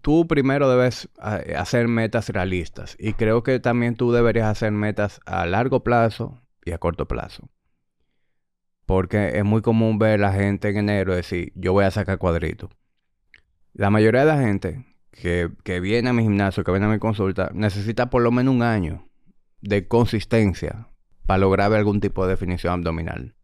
tú 0.00 0.26
primero 0.26 0.70
debes 0.70 1.08
eh, 1.22 1.54
hacer 1.56 1.88
metas 1.88 2.28
realistas. 2.28 2.96
Y 2.98 3.14
creo 3.14 3.42
que 3.42 3.60
también 3.60 3.96
tú 3.96 4.12
deberías 4.12 4.48
hacer 4.48 4.72
metas 4.72 5.20
a 5.26 5.46
largo 5.46 5.82
plazo 5.82 6.40
y 6.64 6.72
a 6.72 6.78
corto 6.78 7.06
plazo. 7.06 7.48
Porque 8.86 9.38
es 9.38 9.44
muy 9.44 9.62
común 9.62 9.98
ver 9.98 10.22
a 10.22 10.28
la 10.28 10.32
gente 10.32 10.68
en 10.68 10.76
enero 10.76 11.14
decir, 11.14 11.52
yo 11.54 11.72
voy 11.72 11.84
a 11.84 11.90
sacar 11.90 12.18
cuadritos. 12.18 12.70
La 13.72 13.90
mayoría 13.90 14.20
de 14.20 14.26
la 14.26 14.40
gente 14.40 14.84
que, 15.12 15.80
viene 15.80 16.10
a 16.10 16.12
mi 16.12 16.22
gimnasio, 16.22 16.64
que 16.64 16.70
viene 16.72 16.86
a 16.86 16.90
mi 16.90 16.98
consulta, 16.98 17.50
necesita 17.54 18.10
por 18.10 18.22
lo 18.22 18.30
menos 18.30 18.54
un 18.54 18.62
año 18.62 19.06
de 19.60 19.86
consistencia 19.86 20.88
para 21.26 21.38
lograr 21.38 21.72
algún 21.72 22.00
tipo 22.00 22.24
de 22.24 22.30
definición 22.30 22.72
abdominal. 22.72 23.34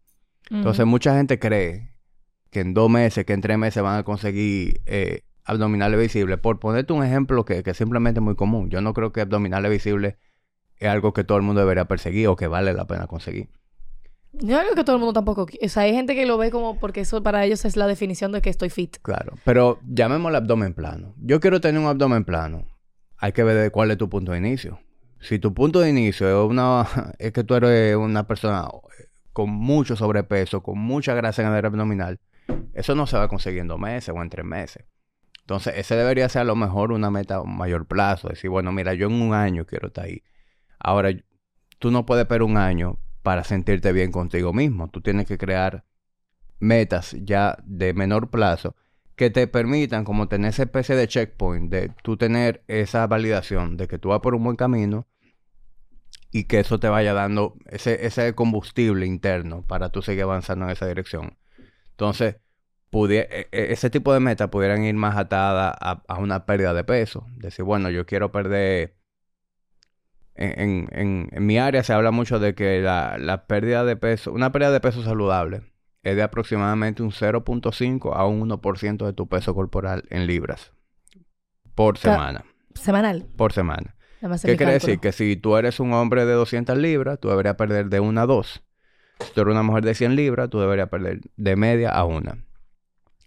Entonces, 0.49 0.85
mucha 0.85 1.15
gente 1.15 1.37
cree 1.37 1.93
que 2.49 2.61
en 2.61 2.73
dos 2.73 2.89
meses, 2.89 3.23
que 3.25 3.33
en 3.33 3.41
tres 3.41 3.57
meses 3.57 3.83
van 3.83 3.99
a 3.99 4.03
conseguir 4.03 4.81
eh, 4.87 5.21
abdominales 5.45 5.99
visibles. 5.99 6.39
Por 6.39 6.59
ponerte 6.59 6.91
un 6.91 7.03
ejemplo 7.03 7.45
que, 7.45 7.61
que 7.61 7.73
simplemente 7.75 8.19
es 8.19 8.23
muy 8.23 8.35
común. 8.35 8.71
Yo 8.71 8.81
no 8.81 8.93
creo 8.93 9.11
que 9.11 9.21
abdominales 9.21 9.69
visibles 9.69 10.15
es 10.77 10.89
algo 10.89 11.13
que 11.13 11.23
todo 11.23 11.37
el 11.37 11.43
mundo 11.43 11.61
debería 11.61 11.85
perseguir 11.85 12.27
o 12.27 12.35
que 12.35 12.47
vale 12.47 12.73
la 12.73 12.87
pena 12.87 13.05
conseguir. 13.05 13.49
Yo 14.33 14.59
creo 14.59 14.75
que 14.75 14.83
todo 14.83 14.95
el 14.95 14.99
mundo 14.99 15.13
tampoco. 15.13 15.47
O 15.61 15.69
sea, 15.69 15.83
hay 15.83 15.93
gente 15.93 16.15
que 16.15 16.25
lo 16.25 16.37
ve 16.37 16.51
como 16.51 16.79
porque 16.79 17.01
eso 17.01 17.23
para 17.23 17.45
ellos 17.45 17.65
es 17.65 17.75
la 17.75 17.87
definición 17.87 18.31
de 18.31 18.41
que 18.41 18.49
estoy 18.49 18.69
fit. 18.69 18.97
Claro, 19.01 19.33
pero 19.43 19.79
llamémoslo 19.83 20.37
abdomen 20.37 20.73
plano. 20.73 21.15
Yo 21.17 21.39
quiero 21.39 21.59
tener 21.59 21.81
un 21.81 21.87
abdomen 21.87 22.23
plano. 22.23 22.65
Hay 23.17 23.31
que 23.31 23.43
ver 23.43 23.57
de 23.57 23.69
cuál 23.71 23.91
es 23.91 23.97
tu 23.97 24.09
punto 24.09 24.31
de 24.31 24.37
inicio. 24.37 24.79
Si 25.19 25.39
tu 25.39 25.53
punto 25.53 25.79
de 25.79 25.89
inicio 25.89 26.27
es 26.27 26.49
una 26.49 26.87
es 27.19 27.33
que 27.33 27.43
tú 27.43 27.55
eres 27.55 27.95
una 27.95 28.27
persona 28.27 28.67
con 29.33 29.49
mucho 29.49 29.95
sobrepeso, 29.95 30.61
con 30.61 30.77
mucha 30.77 31.13
grasa 31.13 31.41
en 31.41 31.53
el 31.53 31.65
abdominal, 31.65 32.19
eso 32.73 32.95
no 32.95 33.07
se 33.07 33.17
va 33.17 33.23
a 33.23 33.27
conseguir 33.27 33.61
en 33.61 33.67
dos 33.67 33.79
meses 33.79 34.13
o 34.15 34.21
en 34.21 34.29
tres 34.29 34.45
meses. 34.45 34.85
Entonces, 35.41 35.73
ese 35.77 35.95
debería 35.95 36.29
ser 36.29 36.43
a 36.43 36.45
lo 36.45 36.55
mejor 36.55 36.91
una 36.91 37.09
meta 37.09 37.37
a 37.37 37.43
mayor 37.43 37.87
plazo. 37.87 38.29
Decir, 38.29 38.51
bueno, 38.51 38.71
mira, 38.71 38.93
yo 38.93 39.07
en 39.07 39.13
un 39.13 39.33
año 39.33 39.65
quiero 39.65 39.87
estar 39.87 40.05
ahí. 40.05 40.21
Ahora, 40.77 41.09
tú 41.79 41.89
no 41.89 42.05
puedes 42.05 42.23
esperar 42.23 42.43
un 42.43 42.57
año 42.57 42.99
para 43.23 43.43
sentirte 43.43 43.91
bien 43.91 44.11
contigo 44.11 44.53
mismo. 44.53 44.89
Tú 44.89 45.01
tienes 45.01 45.27
que 45.27 45.37
crear 45.37 45.85
metas 46.59 47.15
ya 47.21 47.57
de 47.65 47.93
menor 47.93 48.29
plazo 48.29 48.75
que 49.15 49.29
te 49.29 49.47
permitan 49.47 50.05
como 50.05 50.29
tener 50.29 50.49
esa 50.51 50.63
especie 50.63 50.95
de 50.95 51.07
checkpoint, 51.07 51.69
de 51.69 51.91
tú 52.03 52.15
tener 52.15 52.63
esa 52.67 53.05
validación 53.05 53.75
de 53.75 53.89
que 53.89 53.99
tú 53.99 54.09
vas 54.09 54.21
por 54.21 54.33
un 54.33 54.45
buen 54.45 54.55
camino 54.55 55.07
y 56.31 56.45
que 56.45 56.59
eso 56.59 56.79
te 56.79 56.87
vaya 56.87 57.13
dando 57.13 57.55
ese, 57.65 58.33
combustible 58.33 59.05
interno 59.05 59.63
para 59.63 59.89
tú 59.89 60.01
seguir 60.01 60.23
avanzando 60.23 60.65
en 60.65 60.71
esa 60.71 60.87
dirección. 60.87 61.37
Entonces, 61.91 62.37
e, 62.93 63.47
e, 63.51 63.73
ese 63.73 63.89
tipo 63.89 64.13
de 64.13 64.19
metas 64.19 64.47
pudieran 64.49 64.85
ir 64.85 64.95
más 64.95 65.17
atadas 65.17 65.75
a, 65.81 66.17
una 66.17 66.45
pérdida 66.45 66.73
de 66.73 66.85
peso. 66.85 67.27
Decir, 67.35 67.65
bueno, 67.65 67.89
yo 67.89 68.05
quiero 68.05 68.31
perder... 68.31 68.95
En, 70.41 70.87
en, 70.91 71.45
mi 71.45 71.57
área 71.57 71.83
se 71.83 71.91
habla 71.91 72.11
mucho 72.11 72.39
de 72.39 72.55
que 72.55 72.79
la, 72.79 73.17
la, 73.19 73.45
pérdida 73.45 73.83
de 73.83 73.97
peso, 73.97 74.31
una 74.31 74.53
pérdida 74.53 74.71
de 74.71 74.79
peso 74.79 75.03
saludable 75.03 75.63
es 76.01 76.15
de 76.15 76.23
aproximadamente 76.23 77.03
un 77.03 77.11
0.5 77.11 78.15
a 78.15 78.25
un 78.25 78.49
1% 78.49 79.05
de 79.05 79.11
tu 79.11 79.27
peso 79.27 79.53
corporal 79.53 80.05
en 80.09 80.27
libras 80.27 80.71
por 81.75 81.97
semana. 81.97 82.45
¿Semanal? 82.75 83.25
Por 83.37 83.53
semana. 83.53 83.95
¿Qué 84.43 84.57
quiere 84.57 84.73
decir? 84.73 84.99
Que 84.99 85.13
si 85.13 85.37
tú 85.37 85.55
eres 85.55 85.79
un 85.79 85.93
hombre 85.93 86.25
de 86.25 86.33
200 86.33 86.77
libras, 86.77 87.19
tú 87.19 87.29
deberías 87.29 87.55
perder 87.55 87.87
de 87.87 88.01
1 88.01 88.19
a 88.19 88.25
2. 88.25 88.63
Si 89.21 89.33
tú 89.33 89.41
eres 89.41 89.53
una 89.53 89.63
mujer 89.63 89.85
de 89.85 89.95
100 89.95 90.15
libras, 90.15 90.49
tú 90.49 90.59
deberías 90.59 90.89
perder 90.89 91.21
de 91.37 91.55
media 91.55 91.91
a 91.91 92.03
1. 92.03 92.33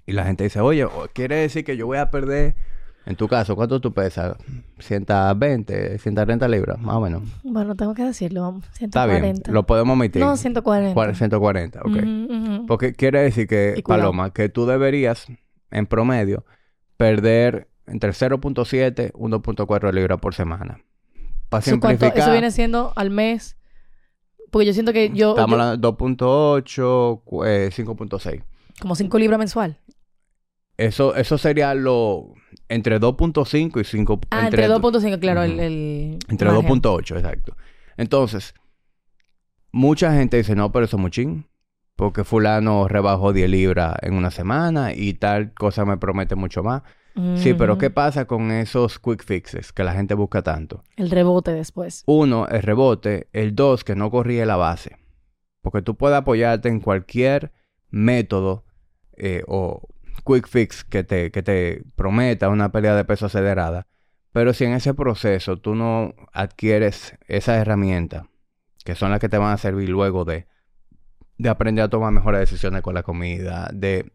Y 0.05 0.13
la 0.13 0.25
gente 0.25 0.45
dice, 0.45 0.61
oye, 0.61 0.87
quiere 1.15 1.37
decir 1.37 1.65
que 1.65 1.77
yo 1.77 1.87
voy 1.87 1.97
a 1.97 2.11
perder, 2.11 2.55
en 3.07 3.17
tu 3.17 3.29
caso, 3.29 3.57
¿cuánto 3.57 3.81
tú 3.81 3.93
pesas? 3.93 4.37
120, 4.79 5.99
130 5.99 6.49
libras, 6.49 6.79
más 6.81 6.97
o 6.97 7.01
menos. 7.01 7.23
Bueno, 7.43 7.75
tengo 7.75 7.95
que 7.95 8.05
decirlo, 8.05 8.61
140. 8.73 8.85
Está 8.85 9.07
bien, 9.07 9.43
lo 9.47 9.67
podemos 9.67 9.95
omitir. 9.95 10.23
No, 10.23 10.37
140. 10.37 11.15
140, 11.15 11.81
ok. 11.81 12.67
Porque 12.67 12.93
quiere 12.95 13.23
decir 13.23 13.47
que, 13.47 13.83
Paloma, 13.87 14.33
que 14.33 14.49
tú 14.49 14.67
deberías, 14.67 15.27
en 15.71 15.87
promedio, 15.87 16.45
perder 16.97 17.69
entre 17.87 18.11
0.7 18.11 19.09
y 19.09 19.13
1.4 19.13 19.93
libras 19.93 20.21
por 20.21 20.35
semana. 20.35 20.81
Para 21.49 21.63
simplificar... 21.63 22.17
Eso 22.17 22.33
viene 22.33 22.51
siendo 22.51 22.93
al 22.97 23.11
mes... 23.11 23.57
Porque 24.51 24.67
yo 24.67 24.73
siento 24.73 24.93
que 24.93 25.11
yo... 25.11 25.31
Estamos 25.31 25.53
hablando 25.59 25.91
de 25.91 25.97
2.8, 25.97 27.23
5.6. 27.25 28.45
Como 28.81 28.95
5 28.95 29.19
libras 29.19 29.39
mensual. 29.39 29.79
Eso, 30.83 31.15
eso 31.15 31.39
sería 31.39 31.75
lo 31.75 32.35
entre 32.69 32.99
2.5 32.99 33.81
y 33.81 33.85
5. 33.85 34.21
Ah, 34.31 34.47
entre, 34.47 34.69
2.5, 34.69 35.21
claro, 35.21 35.45
el, 35.45 36.19
Entre 36.29 36.51
2.8, 36.51 37.19
exacto. 37.19 37.57
Entonces, 37.97 38.55
mucha 39.71 40.13
gente 40.13 40.39
dice, 40.39 40.57
no, 40.57 40.73
pero 40.73 40.87
eso 40.87 40.97
es 40.97 41.01
muchín. 41.01 41.47
Porque 41.95 42.25
fulano 42.25 42.89
rebajó 42.89 43.33
10 43.33 43.49
libras 43.49 43.95
en 44.03 44.15
una 44.15 44.33
semana 44.33 44.93
y 44.93 45.15
tal 45.15 45.55
cosa 45.55 45.85
me 45.85 45.99
promete 45.99 46.35
mucho 46.35 46.65
más. 46.65 46.83
Sí, 47.37 47.53
pero 47.53 47.77
¿qué 47.77 47.91
pasa 47.91 48.25
con 48.25 48.51
esos 48.51 48.99
quick 48.99 49.23
fixes 49.23 49.71
que 49.71 49.85
la 49.85 49.93
gente 49.93 50.15
busca 50.15 50.43
tanto? 50.43 50.83
El 50.97 51.11
rebote 51.11 51.53
después. 51.53 52.03
Uno, 52.07 52.49
el 52.49 52.63
rebote. 52.63 53.29
El 53.35 53.55
dos, 53.55 53.85
que 53.85 53.95
no 53.95 54.11
corríe 54.11 54.47
la 54.47 54.57
base. 54.57 54.97
Porque 55.61 55.83
tú 55.83 55.95
puedes 55.95 56.17
apoyarte 56.17 56.71
en 56.71 56.81
cualquier 56.81 57.53
método 57.91 58.65
eh, 59.19 59.45
o 59.47 59.92
quick 60.25 60.49
fix 60.49 60.85
que 60.85 61.05
te, 61.05 61.31
que 61.31 61.43
te 61.43 61.83
prometa 61.97 62.49
una 62.49 62.73
pérdida 62.73 62.97
de 62.97 63.05
peso 63.05 63.27
acelerada. 63.27 63.87
Pero 64.33 64.55
si 64.55 64.65
en 64.65 64.73
ese 64.73 64.95
proceso 64.95 65.59
tú 65.59 65.75
no 65.75 66.15
adquieres 66.33 67.17
esas 67.27 67.59
herramientas, 67.59 68.25
que 68.85 68.95
son 68.95 69.11
las 69.11 69.21
que 69.21 69.29
te 69.29 69.39
van 69.39 69.53
a 69.53 69.59
servir 69.59 69.89
luego 69.89 70.25
de, 70.25 70.47
de 71.39 71.49
aprender 71.49 71.85
a 71.85 71.89
tomar 71.89 72.13
mejores 72.13 72.41
decisiones 72.41 72.83
con 72.83 72.95
la 72.95 73.03
comida, 73.03 73.69
de 73.73 74.13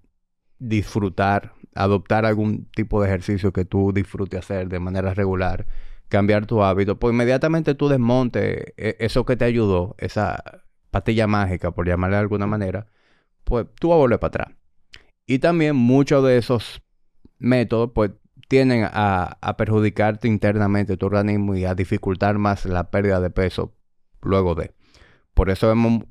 disfrutar, 0.60 1.54
adoptar 1.76 2.26
algún 2.26 2.66
tipo 2.72 3.02
de 3.02 3.08
ejercicio 3.08 3.54
que 3.54 3.66
tú 3.66 3.94
disfrutes 3.94 4.40
hacer 4.40 4.70
de 4.70 4.80
manera 4.80 5.14
regular, 5.14 5.68
cambiar 6.10 6.46
tu 6.46 6.64
hábito, 6.64 6.98
pues 7.00 7.14
inmediatamente 7.14 7.76
tú 7.76 7.90
desmontes 7.90 8.74
e, 8.78 8.98
eso 9.00 9.26
que 9.26 9.36
te 9.38 9.46
ayudó, 9.46 9.96
esa 10.00 10.44
patilla 10.90 11.28
mágica, 11.28 11.72
por 11.72 11.88
llamarle 11.88 12.16
de 12.16 12.22
alguna 12.22 12.48
manera, 12.48 12.88
pues 13.44 13.68
tú 13.80 13.90
vas 13.90 13.96
a 13.96 14.00
volver 14.00 14.20
para 14.20 14.30
atrás. 14.30 14.57
Y 15.28 15.40
también 15.40 15.76
muchos 15.76 16.24
de 16.24 16.38
esos 16.38 16.82
métodos, 17.38 17.92
pues, 17.94 18.12
tienden 18.48 18.88
a, 18.90 19.56
perjudicarte 19.58 20.28
internamente 20.28 20.96
tu 20.96 21.06
organismo 21.06 21.56
y 21.56 21.66
a 21.66 21.76
dificultar 21.76 22.38
más 22.38 22.66
la 22.66 22.90
pérdida 22.90 23.20
de 23.20 23.30
peso 23.30 23.76
luego 24.22 24.56
de. 24.56 24.72
Por 25.34 25.50
eso 25.50 25.68
vemos 25.68 26.06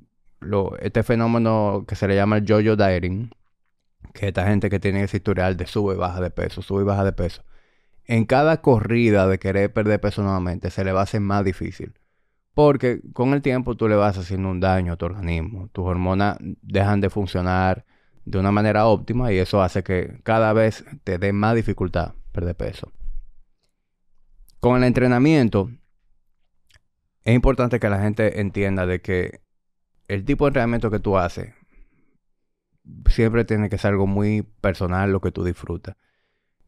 este 0.81 1.03
fenómeno 1.03 1.85
que 1.89 1.97
se 1.97 2.07
le 2.07 2.15
llama 2.15 2.37
el 2.37 2.45
yo-yo 2.45 2.77
dieting, 2.77 3.31
que 4.13 4.29
esta 4.29 4.47
gente 4.47 4.69
que 4.69 4.79
tiene 4.81 5.03
ese 5.03 5.17
historial 5.17 5.57
de 5.57 5.67
sube 5.67 5.95
y 5.95 5.97
baja 5.97 6.21
de 6.21 6.31
peso, 6.31 6.61
sube 6.61 6.83
y 6.83 6.85
baja 6.85 7.05
de 7.05 7.13
peso. 7.13 7.43
En 8.05 8.27
cada 8.27 8.61
corrida 8.61 9.27
de 9.27 9.39
querer 9.39 9.73
perder 9.73 10.01
peso 10.01 10.23
nuevamente 10.23 10.71
se 10.71 10.85
le 10.85 10.93
va 10.93 11.01
a 11.01 11.05
hacer 11.05 11.23
más 11.23 11.45
difícil. 11.45 11.95
Porque 12.55 13.01
con 13.13 13.35
el 13.35 13.43
tiempo 13.43 13.77
tú 13.77 13.89
le 13.89 13.97
vas 13.97 14.17
haciendo 14.17 14.51
un 14.51 14.61
daño 14.61 14.93
a 14.93 14.97
tu 14.97 15.07
organismo. 15.07 15.69
Tus 15.73 15.85
hormonas 15.87 16.39
dejan 16.63 17.01
de 17.01 17.11
funcionar 17.11 17.85
de 18.27 18.39
una 18.39 18.51
manera 18.53 18.87
óptima 18.87 19.33
y 19.33 19.39
eso 19.39 19.63
hace 19.63 19.83
que 19.83 20.21
cada 20.25 20.53
vez 20.53 20.85
te 21.05 21.17
dé 21.17 21.33
más 21.33 21.55
dificultad 21.55 22.15
perder 22.33 22.57
peso. 22.57 22.93
Con 24.61 24.77
el 24.77 24.85
entrenamiento, 24.85 25.71
es 27.25 27.35
importante 27.35 27.79
que 27.81 27.89
la 27.89 28.01
gente 28.01 28.41
entienda 28.41 28.85
de 28.85 29.01
que 29.01 29.41
el 30.09 30.25
tipo 30.25 30.45
de 30.45 30.49
entrenamiento 30.49 30.91
que 30.91 30.99
tú 30.99 31.17
haces 31.17 31.55
siempre 33.09 33.45
tiene 33.45 33.69
que 33.69 33.79
ser 33.79 33.93
algo 33.93 34.07
muy 34.07 34.43
personal, 34.61 35.13
lo 35.13 35.21
que 35.21 35.33
tú 35.33 35.45
disfrutas. 35.45 35.97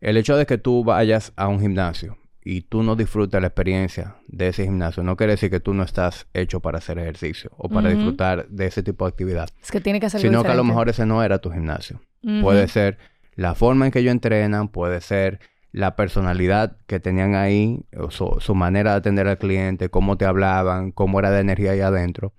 El 0.00 0.16
hecho 0.16 0.36
de 0.36 0.46
que 0.46 0.58
tú 0.58 0.84
vayas 0.84 1.32
a 1.36 1.48
un 1.48 1.60
gimnasio 1.60 2.18
y 2.50 2.62
tú 2.62 2.82
no 2.82 2.96
disfrutas 2.96 3.42
la 3.42 3.48
experiencia 3.48 4.16
de 4.26 4.48
ese 4.48 4.64
gimnasio, 4.64 5.02
no 5.02 5.18
quiere 5.18 5.34
decir 5.34 5.50
que 5.50 5.60
tú 5.60 5.74
no 5.74 5.82
estás 5.82 6.28
hecho 6.32 6.60
para 6.60 6.78
hacer 6.78 6.98
ejercicio 6.98 7.50
o 7.58 7.68
para 7.68 7.90
disfrutar 7.90 8.48
de 8.48 8.64
ese 8.64 8.82
tipo 8.82 9.04
de 9.04 9.10
actividad. 9.10 9.50
Es 9.62 9.70
que 9.70 9.82
tiene 9.82 10.00
que 10.00 10.08
ser 10.08 10.22
Sino 10.22 10.42
que 10.42 10.48
a 10.48 10.54
lo 10.54 10.64
mejor 10.64 10.88
ese 10.88 11.04
no 11.04 11.22
era 11.22 11.40
tu 11.40 11.50
gimnasio. 11.50 12.00
Puede 12.40 12.66
ser 12.68 12.96
la 13.34 13.54
forma 13.54 13.84
en 13.84 13.92
que 13.92 13.98
ellos 13.98 14.12
entrenan, 14.12 14.68
puede 14.68 15.02
ser 15.02 15.40
la 15.72 15.94
personalidad 15.94 16.78
que 16.86 17.00
tenían 17.00 17.34
ahí, 17.34 17.84
o 17.94 18.10
su, 18.10 18.54
manera 18.54 18.92
de 18.92 18.96
atender 18.96 19.28
al 19.28 19.36
cliente, 19.36 19.90
cómo 19.90 20.16
te 20.16 20.24
hablaban, 20.24 20.90
cómo 20.90 21.18
era 21.18 21.30
de 21.30 21.40
energía 21.40 21.72
ahí 21.72 21.80
adentro. 21.80 22.32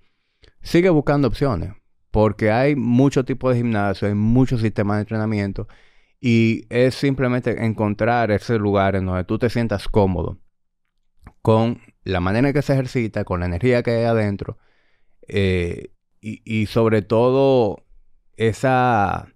Sigue 0.60 0.90
buscando 0.90 1.28
opciones, 1.28 1.74
porque 2.10 2.50
hay 2.50 2.74
muchos 2.74 3.24
tipos 3.26 3.52
de 3.52 3.58
gimnasio, 3.58 4.08
hay 4.08 4.14
muchos 4.14 4.60
sistemas 4.60 4.96
de 4.96 5.02
entrenamiento 5.02 5.68
y 6.20 6.66
es 6.68 6.94
simplemente 6.94 7.64
encontrar 7.64 8.30
ese 8.30 8.58
lugar 8.58 8.94
en 8.94 9.06
donde 9.06 9.24
tú 9.24 9.38
te 9.38 9.48
sientas 9.48 9.88
cómodo 9.88 10.38
con 11.42 11.80
la 12.04 12.20
manera 12.20 12.48
en 12.48 12.54
que 12.54 12.62
se 12.62 12.74
ejercita, 12.74 13.24
con 13.24 13.40
la 13.40 13.46
energía 13.46 13.82
que 13.82 13.92
hay 13.92 14.04
adentro 14.04 14.58
eh, 15.26 15.92
y, 16.20 16.66
sobre 16.66 17.00
todo 17.00 17.86
esa, 18.36 19.28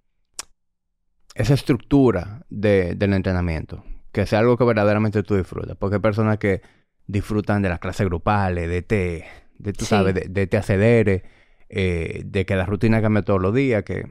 esa 1.34 1.54
estructura 1.54 2.44
del 2.50 3.14
entrenamiento, 3.14 3.82
que 4.12 4.26
sea 4.26 4.40
algo 4.40 4.58
que 4.58 4.64
verdaderamente 4.64 5.22
tú 5.22 5.36
disfrutas, 5.36 5.78
porque 5.78 5.96
hay 5.96 6.02
personas 6.02 6.36
que 6.36 6.60
disfrutan 7.06 7.62
de 7.62 7.70
las 7.70 7.78
clases 7.78 8.06
grupales, 8.06 8.68
de 8.68 8.82
te, 8.82 9.24
de 9.58 9.72
tú 9.72 9.86
sabes, 9.86 10.14
de, 10.14 10.26
de 10.28 10.46
te 10.46 10.58
acceder, 10.58 11.24
eh, 11.70 12.22
de 12.26 12.44
que 12.44 12.54
la 12.54 12.66
rutina 12.66 13.00
cambia 13.00 13.22
todos 13.22 13.40
los 13.40 13.54
días, 13.54 13.82
que 13.84 14.04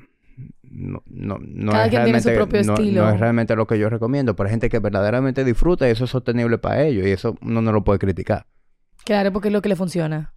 no, 0.63 1.03
no, 1.05 1.37
no 1.39 1.71
es 1.83 1.91
realmente, 1.91 2.63
no, 2.65 3.09
es 3.09 3.19
realmente 3.19 3.55
lo 3.55 3.67
que 3.67 3.77
yo 3.77 3.89
recomiendo, 3.89 4.35
hay 4.37 4.49
gente 4.49 4.69
que 4.69 4.79
verdaderamente 4.79 5.43
disfruta 5.43 5.87
y 5.87 5.91
eso 5.91 6.05
es 6.05 6.09
sostenible 6.09 6.57
para 6.57 6.83
ellos 6.83 7.05
y 7.05 7.11
eso 7.11 7.35
uno 7.41 7.61
no 7.61 7.71
lo 7.71 7.83
puede 7.83 7.99
criticar. 7.99 8.45
Claro, 9.05 9.31
porque 9.31 9.49
es 9.49 9.53
lo 9.53 9.61
que 9.61 9.69
le 9.69 9.75
funciona. 9.75 10.33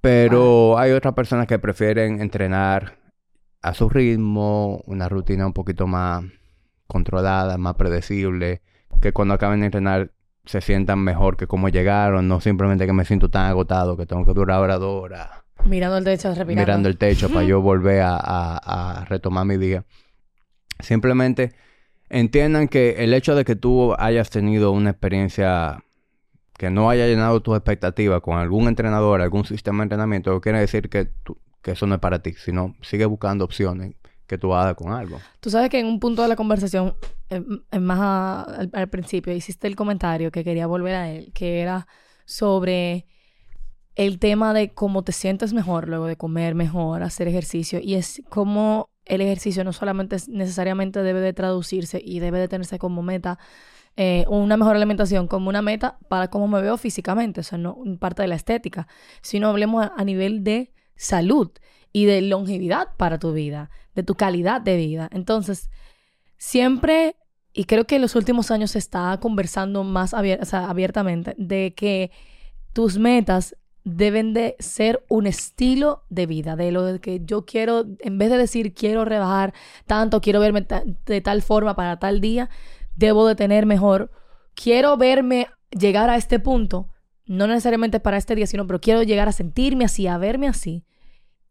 Pero 0.00 0.78
hay 0.78 0.92
otras 0.92 1.14
personas 1.14 1.46
que 1.46 1.58
prefieren 1.58 2.20
entrenar 2.20 2.98
a 3.62 3.74
su 3.74 3.88
ritmo, 3.88 4.82
una 4.86 5.08
rutina 5.08 5.46
un 5.46 5.52
poquito 5.52 5.86
más 5.86 6.24
controlada, 6.88 7.56
más 7.56 7.76
predecible, 7.76 8.62
que 9.00 9.12
cuando 9.12 9.34
acaben 9.34 9.60
de 9.60 9.66
entrenar 9.66 10.10
se 10.44 10.60
sientan 10.60 10.98
mejor 10.98 11.36
que 11.36 11.46
como 11.46 11.68
llegaron, 11.68 12.26
no 12.26 12.40
simplemente 12.40 12.86
que 12.86 12.92
me 12.92 13.04
siento 13.04 13.30
tan 13.30 13.46
agotado 13.46 13.96
que 13.96 14.06
tengo 14.06 14.24
que 14.24 14.34
durar 14.34 14.58
ahora 14.58 14.78
dos 14.78 15.04
horas. 15.04 15.30
Mirando 15.64 15.98
el 15.98 16.04
techo, 16.04 16.28
respirando. 16.28 16.60
Mirando 16.60 16.88
el 16.88 16.98
techo 16.98 17.28
para 17.28 17.44
yo 17.44 17.60
volver 17.60 18.00
a, 18.02 18.16
a 18.16 19.04
retomar 19.06 19.46
mi 19.46 19.56
día. 19.56 19.84
Simplemente 20.80 21.52
entiendan 22.08 22.68
que 22.68 23.04
el 23.04 23.14
hecho 23.14 23.34
de 23.34 23.44
que 23.44 23.56
tú 23.56 23.94
hayas 23.98 24.30
tenido 24.30 24.72
una 24.72 24.90
experiencia 24.90 25.82
que 26.58 26.70
no 26.70 26.90
haya 26.90 27.06
llenado 27.06 27.40
tus 27.40 27.56
expectativas 27.56 28.20
con 28.20 28.38
algún 28.38 28.68
entrenador, 28.68 29.20
algún 29.20 29.44
sistema 29.44 29.78
de 29.78 29.84
entrenamiento, 29.84 30.30
no 30.30 30.40
quiere 30.40 30.60
decir 30.60 30.88
que, 30.88 31.10
que 31.62 31.72
eso 31.72 31.86
no 31.86 31.94
es 31.94 32.00
para 32.00 32.22
ti, 32.22 32.34
sino 32.34 32.76
sigue 32.82 33.06
buscando 33.06 33.44
opciones 33.44 33.94
que 34.26 34.38
tú 34.38 34.54
hagas 34.54 34.74
con 34.76 34.92
algo. 34.92 35.18
Tú 35.40 35.50
sabes 35.50 35.70
que 35.70 35.80
en 35.80 35.86
un 35.86 35.98
punto 35.98 36.22
de 36.22 36.28
la 36.28 36.36
conversación, 36.36 36.94
más 37.80 38.46
al, 38.72 38.88
principio, 38.88 39.34
hiciste 39.34 39.66
el 39.66 39.76
comentario 39.76 40.30
que 40.30 40.44
quería 40.44 40.66
volver 40.66 40.94
a 40.94 41.10
él, 41.10 41.32
que 41.34 41.60
era 41.60 41.86
sobre 42.24 43.06
el 43.94 44.18
tema 44.18 44.54
de 44.54 44.72
cómo 44.72 45.02
te 45.02 45.12
sientes 45.12 45.52
mejor 45.52 45.88
luego 45.88 46.06
de 46.06 46.16
comer 46.16 46.54
mejor, 46.54 47.02
hacer 47.02 47.28
ejercicio, 47.28 47.78
y 47.82 47.94
es 47.94 48.22
como 48.28 48.90
el 49.04 49.20
ejercicio 49.20 49.64
no 49.64 49.72
solamente 49.72 50.16
necesariamente 50.28 51.02
debe 51.02 51.20
de 51.20 51.32
traducirse 51.32 52.00
y 52.04 52.20
debe 52.20 52.38
de 52.38 52.48
tenerse 52.48 52.78
como 52.78 53.02
meta 53.02 53.38
eh, 53.96 54.24
una 54.28 54.56
mejor 54.56 54.76
alimentación 54.76 55.28
como 55.28 55.50
una 55.50 55.60
meta 55.60 55.98
para 56.08 56.28
cómo 56.28 56.48
me 56.48 56.62
veo 56.62 56.78
físicamente, 56.78 57.40
o 57.40 57.42
sea, 57.42 57.58
no 57.58 57.76
parte 57.98 58.22
de 58.22 58.28
la 58.28 58.36
estética, 58.36 58.88
sino 59.20 59.48
hablemos 59.48 59.86
a, 59.94 60.04
nivel 60.04 60.44
de 60.44 60.72
salud 60.96 61.50
y 61.92 62.06
de 62.06 62.22
longevidad 62.22 62.88
para 62.96 63.18
tu 63.18 63.32
vida, 63.34 63.70
de 63.94 64.02
tu 64.02 64.14
calidad 64.14 64.62
de 64.62 64.76
vida. 64.76 65.10
Entonces, 65.12 65.68
siempre, 66.38 67.16
y 67.52 67.64
creo 67.64 67.86
que 67.86 67.96
en 67.96 68.02
los 68.02 68.16
últimos 68.16 68.50
años 68.50 68.70
se 68.70 68.78
está 68.78 69.18
conversando 69.20 69.84
más 69.84 70.14
abiertamente 70.14 71.34
de 71.36 71.74
que 71.74 72.10
tus 72.72 72.96
metas 72.96 73.56
deben 73.84 74.32
de 74.32 74.56
ser 74.58 75.04
un 75.08 75.26
estilo 75.26 76.04
de 76.08 76.26
vida, 76.26 76.56
de 76.56 76.70
lo 76.72 77.00
que 77.00 77.20
yo 77.24 77.44
quiero, 77.44 77.86
en 77.98 78.18
vez 78.18 78.30
de 78.30 78.38
decir 78.38 78.74
quiero 78.74 79.04
rebajar 79.04 79.52
tanto, 79.86 80.20
quiero 80.20 80.40
verme 80.40 80.66
de 81.06 81.20
tal 81.20 81.42
forma 81.42 81.74
para 81.74 81.98
tal 81.98 82.20
día, 82.20 82.48
debo 82.96 83.26
de 83.26 83.34
tener 83.34 83.66
mejor. 83.66 84.10
Quiero 84.54 84.96
verme 84.96 85.48
llegar 85.70 86.10
a 86.10 86.16
este 86.16 86.38
punto, 86.38 86.88
no 87.26 87.46
necesariamente 87.46 88.00
para 88.00 88.18
este 88.18 88.34
día, 88.34 88.46
sino, 88.46 88.66
pero 88.66 88.80
quiero 88.80 89.02
llegar 89.02 89.28
a 89.28 89.32
sentirme 89.32 89.84
así, 89.84 90.06
a 90.06 90.18
verme 90.18 90.48
así, 90.48 90.84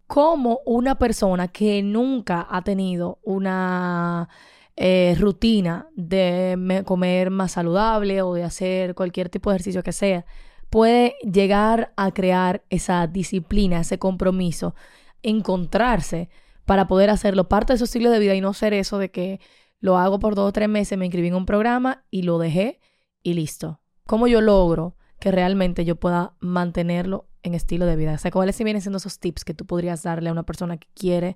como 0.07 0.59
una 0.65 0.97
persona 0.97 1.47
que 1.47 1.81
nunca 1.81 2.45
ha 2.49 2.63
tenido 2.63 3.19
una 3.23 4.29
eh, 4.75 5.15
rutina 5.19 5.87
de 5.95 6.83
comer 6.85 7.29
más 7.29 7.53
saludable 7.53 8.21
o 8.21 8.33
de 8.33 8.43
hacer 8.43 8.95
cualquier 8.95 9.29
tipo 9.29 9.49
de 9.49 9.55
ejercicio 9.55 9.83
que 9.83 9.91
sea, 9.91 10.25
puede 10.71 11.17
llegar 11.21 11.93
a 11.97 12.11
crear 12.11 12.63
esa 12.69 13.05
disciplina, 13.05 13.81
ese 13.81 13.99
compromiso, 13.99 14.73
encontrarse 15.21 16.29
para 16.65 16.87
poder 16.87 17.09
hacerlo 17.09 17.49
parte 17.49 17.73
de 17.73 17.77
su 17.77 17.83
estilo 17.83 18.09
de 18.09 18.19
vida 18.19 18.33
y 18.35 18.41
no 18.41 18.53
ser 18.53 18.73
eso 18.73 18.97
de 18.97 19.11
que 19.11 19.41
lo 19.81 19.97
hago 19.97 20.19
por 20.19 20.33
dos 20.33 20.47
o 20.47 20.53
tres 20.53 20.69
meses, 20.69 20.97
me 20.97 21.05
inscribí 21.05 21.27
en 21.27 21.35
un 21.35 21.45
programa 21.45 22.05
y 22.09 22.21
lo 22.21 22.39
dejé 22.39 22.79
y 23.21 23.33
listo. 23.33 23.81
¿Cómo 24.07 24.27
yo 24.27 24.39
logro 24.39 24.95
que 25.19 25.29
realmente 25.29 25.83
yo 25.83 25.97
pueda 25.97 26.35
mantenerlo 26.39 27.27
en 27.43 27.53
estilo 27.53 27.85
de 27.85 27.97
vida? 27.97 28.13
O 28.13 28.17
sea, 28.17 28.31
¿cuáles 28.31 28.57
vienen 28.57 28.81
siendo 28.81 28.97
esos 28.97 29.19
tips 29.19 29.43
que 29.43 29.53
tú 29.53 29.65
podrías 29.65 30.03
darle 30.03 30.29
a 30.29 30.31
una 30.31 30.43
persona 30.43 30.77
que 30.77 30.87
quiere, 30.95 31.35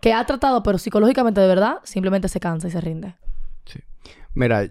que 0.00 0.12
ha 0.12 0.26
tratado, 0.26 0.64
pero 0.64 0.78
psicológicamente 0.78 1.40
de 1.40 1.46
verdad, 1.46 1.78
simplemente 1.84 2.26
se 2.28 2.40
cansa 2.40 2.66
y 2.66 2.72
se 2.72 2.80
rinde? 2.80 3.14
Sí. 3.66 3.78
Mira, 4.34 4.68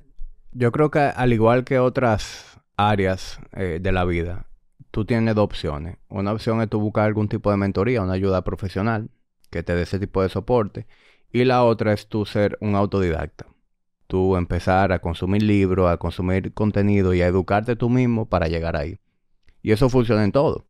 yo 0.52 0.74
creo 0.74 0.92
que 0.92 1.00
al 1.00 1.32
igual 1.32 1.64
que 1.64 1.80
otras 1.80 2.53
áreas 2.78 3.40
eh, 3.54 3.80
de 3.82 3.92
la 3.92 4.06
vida, 4.06 4.48
tú 4.92 5.06
tienes 5.06 5.36
dos 5.36 5.46
opciones. 5.46 5.98
Una 6.10 6.32
opción 6.32 6.62
es 6.62 6.70
tú 6.70 6.80
buscar 6.80 7.06
algún 7.06 7.28
tipo 7.28 7.52
de 7.52 7.58
mentoría, 7.58 8.02
una 8.02 8.14
ayuda 8.14 8.44
profesional 8.44 9.10
que 9.50 9.64
te 9.64 9.76
dé 9.76 9.84
ese 9.84 10.00
tipo 10.00 10.22
de 10.22 10.30
soporte. 10.30 10.88
Y 11.32 11.46
la 11.46 11.64
otra 11.64 11.94
es 11.94 12.08
tú 12.08 12.26
ser 12.26 12.58
un 12.62 12.76
autodidacta. 12.76 13.48
Tú 14.08 14.36
empezar 14.36 14.92
a 14.92 15.00
consumir 15.00 15.42
libros, 15.42 15.90
a 15.92 15.98
consumir 15.98 16.54
contenido 16.54 17.14
y 17.14 17.22
a 17.22 17.28
educarte 17.28 17.76
tú 17.76 17.90
mismo 17.90 18.28
para 18.28 18.48
llegar 18.48 18.76
ahí. 18.76 19.00
Y 19.64 19.72
eso 19.72 19.90
funciona 19.90 20.24
en 20.24 20.32
todo. 20.32 20.66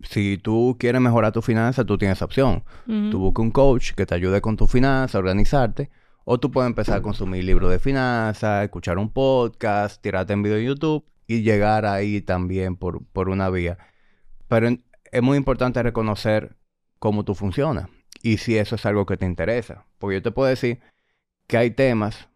Si 0.00 0.38
tú 0.38 0.76
quieres 0.78 1.00
mejorar 1.00 1.32
tu 1.32 1.42
finanzas, 1.42 1.86
tú 1.86 1.96
tienes 1.96 2.20
opción. 2.22 2.64
Tú 2.84 3.18
busca 3.18 3.42
un 3.42 3.50
coach 3.50 3.92
que 3.92 4.06
te 4.06 4.14
ayude 4.14 4.40
con 4.40 4.56
tu 4.56 4.66
finanzas, 4.66 5.14
a 5.14 5.18
organizarte. 5.18 5.90
O 6.24 6.40
tú 6.40 6.50
puedes 6.50 6.68
empezar 6.68 6.98
a 6.98 7.02
consumir 7.02 7.44
libros 7.44 7.70
de 7.70 7.78
finanzas, 7.78 8.64
escuchar 8.64 8.98
un 8.98 9.10
podcast, 9.10 10.00
tirarte 10.00 10.32
en 10.32 10.42
video 10.42 10.58
en 10.58 10.64
YouTube 10.64 11.04
y 11.26 11.42
llegar 11.42 11.86
ahí 11.86 12.20
también 12.22 12.76
por, 12.76 13.04
por 13.12 13.28
una 13.28 13.50
vía. 13.50 13.78
Pero 14.48 14.68
es 15.12 15.22
muy 15.22 15.36
importante 15.36 15.82
reconocer 15.82 16.56
cómo 16.98 17.24
tú 17.24 17.34
funcionas 17.34 17.88
y 18.22 18.38
si 18.38 18.56
eso 18.56 18.76
es 18.76 18.86
algo 18.86 19.04
que 19.04 19.16
te 19.16 19.26
interesa. 19.26 19.84
Porque 19.98 20.16
yo 20.16 20.22
te 20.22 20.30
puedo 20.30 20.48
decir 20.48 20.80
que 21.46 21.58
hay 21.58 21.70
temas, 21.70 22.28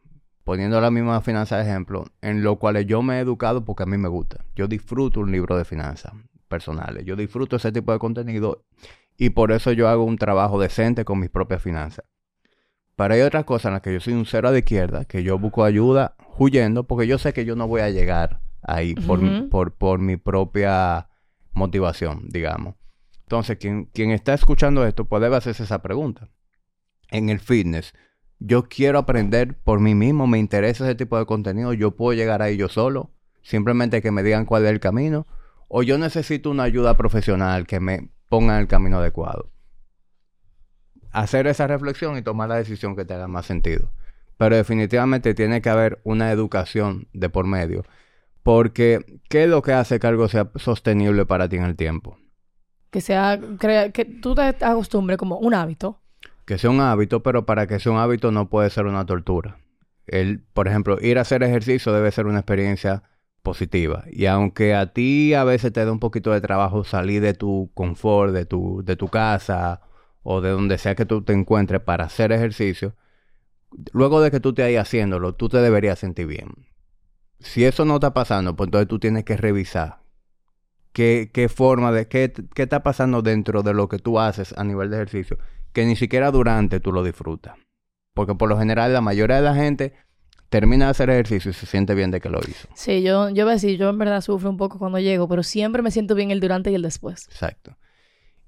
poniendo 0.44 0.80
la 0.80 0.90
misma 0.90 1.20
finanza 1.22 1.56
de 1.56 1.62
ejemplo, 1.62 2.04
en 2.20 2.42
los 2.42 2.58
cuales 2.58 2.86
yo 2.86 3.02
me 3.02 3.16
he 3.16 3.20
educado 3.20 3.64
porque 3.64 3.84
a 3.84 3.86
mí 3.86 3.96
me 3.96 4.08
gusta. 4.08 4.44
Yo 4.54 4.68
disfruto 4.68 5.20
un 5.20 5.32
libro 5.32 5.56
de 5.56 5.64
finanzas 5.64 6.12
personales. 6.48 7.04
Yo 7.06 7.16
disfruto 7.16 7.56
ese 7.56 7.72
tipo 7.72 7.92
de 7.92 7.98
contenido 7.98 8.64
y 9.16 9.30
por 9.30 9.52
eso 9.52 9.72
yo 9.72 9.88
hago 9.88 10.04
un 10.04 10.18
trabajo 10.18 10.60
decente 10.60 11.04
con 11.04 11.20
mis 11.20 11.30
propias 11.30 11.62
finanzas. 11.62 12.04
Pero 12.98 13.14
hay 13.14 13.20
otras 13.20 13.44
cosas 13.44 13.66
en 13.66 13.74
las 13.74 13.82
que 13.82 13.92
yo 13.92 14.00
soy 14.00 14.14
un 14.14 14.26
cero 14.26 14.50
de 14.50 14.58
izquierda, 14.58 15.04
que 15.04 15.22
yo 15.22 15.38
busco 15.38 15.62
ayuda 15.62 16.16
huyendo, 16.36 16.82
porque 16.82 17.06
yo 17.06 17.16
sé 17.16 17.32
que 17.32 17.44
yo 17.44 17.54
no 17.54 17.68
voy 17.68 17.80
a 17.80 17.90
llegar 17.90 18.40
ahí 18.60 18.96
por, 18.96 19.20
por, 19.50 19.72
por 19.72 20.00
mi 20.00 20.16
propia 20.16 21.08
motivación, 21.52 22.24
digamos. 22.28 22.74
Entonces, 23.22 23.56
quien, 23.56 24.10
está 24.10 24.34
escuchando 24.34 24.84
esto 24.84 25.04
puede 25.04 25.32
hacerse 25.32 25.62
esa 25.62 25.80
pregunta. 25.80 26.28
En 27.12 27.28
el 27.28 27.38
fitness, 27.38 27.94
yo 28.40 28.64
quiero 28.64 28.98
aprender 28.98 29.56
por 29.56 29.78
mí 29.78 29.94
mismo, 29.94 30.26
me 30.26 30.40
interesa 30.40 30.84
ese 30.84 30.96
tipo 30.96 31.16
de 31.20 31.26
contenido, 31.26 31.72
yo 31.74 31.94
puedo 31.94 32.16
llegar 32.18 32.42
ahí 32.42 32.56
yo 32.56 32.68
solo, 32.68 33.12
simplemente 33.42 34.02
que 34.02 34.10
me 34.10 34.24
digan 34.24 34.44
cuál 34.44 34.64
es 34.64 34.72
el 34.72 34.80
camino, 34.80 35.28
o 35.68 35.84
yo 35.84 35.98
necesito 35.98 36.50
una 36.50 36.64
ayuda 36.64 36.96
profesional 36.96 37.64
que 37.64 37.78
me 37.78 38.10
ponga 38.28 38.56
en 38.56 38.62
el 38.62 38.66
camino 38.66 38.98
adecuado. 38.98 39.52
Hacer 41.18 41.48
esa 41.48 41.66
reflexión 41.66 42.16
y 42.16 42.22
tomar 42.22 42.48
la 42.48 42.56
decisión 42.56 42.94
que 42.94 43.04
te 43.04 43.14
haga 43.14 43.26
más 43.26 43.44
sentido. 43.44 43.90
Pero 44.36 44.54
definitivamente 44.54 45.34
tiene 45.34 45.60
que 45.60 45.68
haber 45.68 46.00
una 46.04 46.30
educación 46.30 47.08
de 47.12 47.28
por 47.28 47.44
medio. 47.44 47.84
Porque, 48.44 49.20
¿qué 49.28 49.44
es 49.44 49.50
lo 49.50 49.60
que 49.60 49.72
hace 49.72 49.98
que 49.98 50.06
algo 50.06 50.28
sea 50.28 50.48
sostenible 50.54 51.26
para 51.26 51.48
ti 51.48 51.56
en 51.56 51.64
el 51.64 51.74
tiempo? 51.74 52.16
Que 52.90 53.00
sea, 53.00 53.40
que 53.92 54.04
tú 54.22 54.36
te 54.36 54.42
acostumbres 54.42 55.18
como 55.18 55.38
un 55.38 55.54
hábito. 55.54 56.00
Que 56.44 56.56
sea 56.56 56.70
un 56.70 56.80
hábito, 56.80 57.22
pero 57.24 57.44
para 57.44 57.66
que 57.66 57.80
sea 57.80 57.90
un 57.90 57.98
hábito 57.98 58.30
no 58.30 58.48
puede 58.48 58.70
ser 58.70 58.86
una 58.86 59.04
tortura. 59.04 59.58
El, 60.06 60.38
por 60.40 60.68
ejemplo, 60.68 60.98
ir 61.00 61.18
a 61.18 61.22
hacer 61.22 61.42
ejercicio 61.42 61.92
debe 61.92 62.12
ser 62.12 62.26
una 62.26 62.38
experiencia 62.38 63.02
positiva. 63.42 64.04
Y 64.10 64.26
aunque 64.26 64.74
a 64.76 64.92
ti 64.92 65.34
a 65.34 65.42
veces 65.42 65.72
te 65.72 65.84
da 65.84 65.90
un 65.90 65.98
poquito 65.98 66.30
de 66.30 66.40
trabajo 66.40 66.84
salir 66.84 67.20
de 67.22 67.34
tu 67.34 67.72
confort, 67.74 68.32
de 68.32 68.46
tu, 68.46 68.82
de 68.84 68.94
tu 68.94 69.08
casa 69.08 69.82
o 70.22 70.40
de 70.40 70.50
donde 70.50 70.78
sea 70.78 70.94
que 70.94 71.06
tú 71.06 71.22
te 71.22 71.32
encuentres 71.32 71.80
para 71.80 72.04
hacer 72.04 72.32
ejercicio, 72.32 72.94
luego 73.92 74.20
de 74.20 74.30
que 74.30 74.40
tú 74.40 74.52
te 74.52 74.62
hayas 74.62 74.88
haciéndolo, 74.88 75.34
tú 75.34 75.48
te 75.48 75.58
deberías 75.58 75.98
sentir 75.98 76.26
bien. 76.26 76.66
Si 77.40 77.64
eso 77.64 77.84
no 77.84 77.94
está 77.94 78.14
pasando, 78.14 78.56
pues 78.56 78.68
entonces 78.68 78.88
tú 78.88 78.98
tienes 78.98 79.24
que 79.24 79.36
revisar 79.36 80.00
qué, 80.92 81.50
forma 81.54 81.92
de, 81.92 82.08
qué, 82.08 82.32
qué 82.54 82.62
está 82.62 82.82
pasando 82.82 83.22
dentro 83.22 83.62
de 83.62 83.74
lo 83.74 83.88
que 83.88 83.98
tú 83.98 84.18
haces 84.18 84.52
a 84.58 84.64
nivel 84.64 84.90
de 84.90 84.96
ejercicio, 84.96 85.38
que 85.72 85.84
ni 85.84 85.96
siquiera 85.96 86.30
durante 86.30 86.80
tú 86.80 86.92
lo 86.92 87.04
disfrutas. 87.04 87.56
Porque 88.14 88.34
por 88.34 88.48
lo 88.48 88.58
general 88.58 88.92
la 88.92 89.00
mayoría 89.00 89.36
de 89.36 89.42
la 89.42 89.54
gente 89.54 89.94
termina 90.48 90.86
de 90.86 90.90
hacer 90.92 91.10
ejercicio 91.10 91.50
y 91.50 91.54
se 91.54 91.66
siente 91.66 91.94
bien 91.94 92.10
de 92.10 92.20
que 92.20 92.28
lo 92.28 92.40
hizo. 92.40 92.68
Sí, 92.74 93.02
yo, 93.02 93.28
yo 93.28 93.44
voy 93.44 93.52
a 93.52 93.54
decir, 93.54 93.78
yo 93.78 93.90
en 93.90 93.98
verdad 93.98 94.20
sufro 94.20 94.50
un 94.50 94.56
poco 94.56 94.78
cuando 94.78 94.98
llego, 94.98 95.28
pero 95.28 95.42
siempre 95.42 95.82
me 95.82 95.90
siento 95.90 96.14
bien 96.14 96.30
el 96.30 96.40
durante 96.40 96.70
y 96.70 96.74
el 96.74 96.82
después. 96.82 97.28
Exacto. 97.28 97.76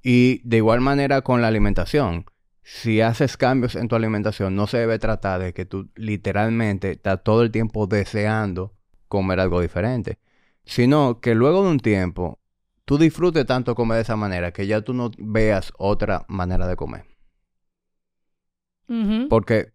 Y 0.02 0.40
de 0.48 0.58
igual 0.58 0.80
manera 0.80 1.22
con 1.22 1.42
la 1.42 1.48
alimentación. 1.48 2.26
Si 2.62 3.00
haces 3.00 3.36
cambios 3.36 3.74
en 3.74 3.88
tu 3.88 3.96
alimentación, 3.96 4.54
no 4.54 4.66
se 4.66 4.78
debe 4.78 4.98
tratar 4.98 5.40
de 5.40 5.52
que 5.52 5.64
tú 5.64 5.90
literalmente 5.96 6.92
estás 6.92 7.22
todo 7.24 7.42
el 7.42 7.50
tiempo 7.50 7.86
deseando 7.86 8.74
comer 9.08 9.40
algo 9.40 9.60
diferente, 9.60 10.18
sino 10.64 11.20
que 11.20 11.34
luego 11.34 11.64
de 11.64 11.70
un 11.70 11.80
tiempo 11.80 12.38
tú 12.84 12.96
disfrutes 12.98 13.44
tanto 13.46 13.74
comer 13.74 13.96
de 13.96 14.02
esa 14.02 14.16
manera 14.16 14.52
que 14.52 14.66
ya 14.66 14.82
tú 14.82 14.94
no 14.94 15.10
veas 15.18 15.72
otra 15.78 16.24
manera 16.28 16.66
de 16.66 16.76
comer. 16.76 17.06
Porque 19.28 19.72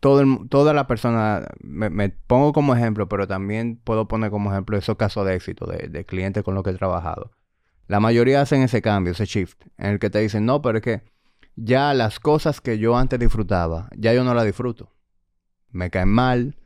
todo 0.00 0.24
toda 0.48 0.72
la 0.72 0.86
persona, 0.86 1.46
me, 1.60 2.08
pongo 2.08 2.52
como 2.52 2.74
ejemplo, 2.74 3.08
pero 3.08 3.26
también 3.28 3.76
puedo 3.76 4.08
poner 4.08 4.30
como 4.30 4.50
ejemplo 4.50 4.78
esos 4.78 4.96
casos 4.96 5.26
de 5.26 5.34
éxito 5.34 5.66
de, 5.66 5.88
de 5.88 6.04
clientes 6.04 6.42
con 6.42 6.54
los 6.54 6.64
que 6.64 6.70
he 6.70 6.74
trabajado. 6.74 7.32
La 7.90 7.98
mayoría 7.98 8.40
hacen 8.40 8.62
ese 8.62 8.82
cambio, 8.82 9.14
ese 9.14 9.24
shift, 9.24 9.64
en 9.76 9.90
el 9.90 9.98
que 9.98 10.10
te 10.10 10.20
dicen, 10.20 10.46
no, 10.46 10.62
pero 10.62 10.78
es 10.78 10.84
que 10.84 11.02
ya 11.56 11.92
las 11.92 12.20
cosas 12.20 12.60
que 12.60 12.78
yo 12.78 12.96
antes 12.96 13.18
disfrutaba, 13.18 13.88
ya 13.96 14.14
yo 14.14 14.22
no 14.22 14.32
las 14.32 14.44
disfruto. 14.44 14.92
Me 15.72 15.90
caen 15.90 16.10
mal, 16.10 16.56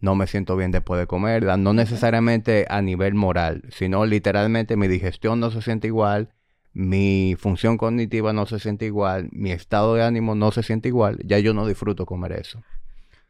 no 0.00 0.14
me 0.14 0.26
siento 0.26 0.58
bien 0.58 0.72
después 0.72 1.00
de 1.00 1.06
comer, 1.06 1.42
no 1.58 1.72
necesariamente 1.72 2.66
a 2.68 2.82
nivel 2.82 3.14
moral, 3.14 3.62
sino 3.70 4.04
literalmente 4.04 4.76
mi 4.76 4.86
digestión 4.86 5.40
no 5.40 5.50
se 5.50 5.62
siente 5.62 5.86
igual, 5.86 6.34
mi 6.74 7.34
función 7.38 7.78
cognitiva 7.78 8.34
no 8.34 8.44
se 8.44 8.58
siente 8.58 8.84
igual, 8.84 9.30
mi 9.32 9.52
estado 9.52 9.94
de 9.94 10.04
ánimo 10.04 10.34
no 10.34 10.50
se 10.50 10.62
siente 10.62 10.88
igual, 10.88 11.18
ya 11.24 11.38
yo 11.38 11.54
no 11.54 11.66
disfruto 11.66 12.04
comer 12.04 12.32
eso. 12.32 12.62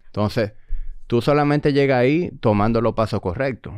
Entonces, 0.06 0.54
tú 1.06 1.22
solamente 1.22 1.72
llegas 1.72 1.98
ahí 1.98 2.32
tomando 2.40 2.80
los 2.80 2.94
pasos 2.94 3.20
correctos. 3.20 3.74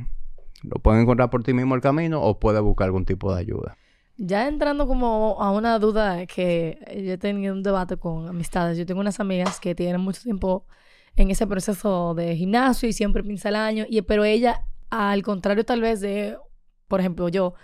Lo 0.62 0.80
puedes 0.80 1.02
encontrar 1.02 1.30
por 1.30 1.42
ti 1.42 1.52
mismo 1.52 1.74
el 1.74 1.80
camino 1.80 2.22
o 2.22 2.38
puedes 2.38 2.62
buscar 2.62 2.86
algún 2.86 3.04
tipo 3.04 3.34
de 3.34 3.40
ayuda. 3.40 3.76
Ya 4.16 4.48
entrando 4.48 4.86
como 4.86 5.36
a 5.40 5.50
una 5.52 5.78
duda 5.78 6.26
que 6.26 6.78
yo 7.04 7.12
he 7.12 7.18
tenido 7.18 7.52
un 7.52 7.62
debate 7.62 7.98
con 7.98 8.28
amistades. 8.28 8.78
Yo 8.78 8.86
tengo 8.86 9.00
unas 9.00 9.20
amigas 9.20 9.60
que 9.60 9.74
tienen 9.74 10.00
mucho 10.00 10.22
tiempo 10.22 10.66
en 11.16 11.30
ese 11.30 11.46
proceso 11.46 12.14
de 12.14 12.34
gimnasio 12.36 12.88
y 12.88 12.92
siempre 12.92 13.22
piensa 13.22 13.50
el 13.50 13.56
año. 13.56 13.84
Y, 13.88 14.00
pero 14.02 14.24
ella, 14.24 14.64
al 14.88 15.22
contrario 15.22 15.64
tal 15.64 15.82
vez 15.82 16.00
de, 16.00 16.36
por 16.88 17.00
ejemplo, 17.00 17.28
yo, 17.28 17.54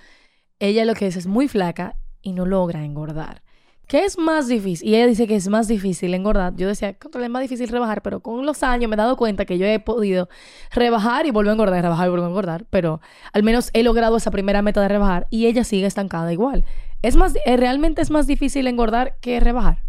ella 0.59 0.85
lo 0.85 0.95
que 0.95 1.07
es 1.07 1.17
es 1.17 1.27
muy 1.27 1.49
flaca 1.49 1.97
y 2.21 2.33
no 2.33 2.45
logra 2.45 2.85
engordar. 2.85 3.43
¿Qué 3.87 4.05
es 4.05 4.17
más 4.17 4.49
difícil? 4.49 4.89
Y 4.89 4.95
ella 4.95 5.07
dice 5.07 5.27
que 5.27 5.37
es 5.37 5.49
más 5.49 5.69
difícil 5.69 6.15
engordar. 6.15 6.55
Yo 6.57 6.69
decía, 6.69 6.95
contra 6.95 7.23
es 7.23 7.31
más 7.31 7.43
difícil 7.43 7.69
rebajar, 7.69 8.03
pero 8.03 8.21
con 8.21 8.47
los 8.47 8.63
años 8.63 8.89
me 8.89 8.95
he 8.95 8.97
dado 8.97 9.17
cuenta 9.17 9.45
que 9.45 9.59
yo 9.59 9.67
he 9.67 9.79
podido 9.81 10.29
rebajar 10.71 11.27
y 11.27 11.31
volver 11.31 11.51
a 11.51 11.53
engordar, 11.53 11.83
rebajar 11.83 12.07
y 12.07 12.11
volver 12.11 12.25
a 12.25 12.29
engordar, 12.29 12.67
pero 12.71 13.01
al 13.33 13.43
menos 13.43 13.71
he 13.75 13.83
logrado 13.83 14.17
esa 14.17 14.31
primera 14.31 14.63
meta 14.63 14.81
de 14.81 14.89
rebajar 14.89 15.27
y 15.31 15.47
ella 15.47 15.65
sigue 15.65 15.87
estancada 15.87 16.33
igual. 16.33 16.65
¿Es 17.03 17.17
más, 17.17 17.35
eh, 17.45 17.57
¿Realmente 17.57 18.01
es 18.01 18.11
más 18.11 18.27
difícil 18.27 18.67
engordar 18.67 19.19
que 19.21 19.41
rebajar? 19.41 19.83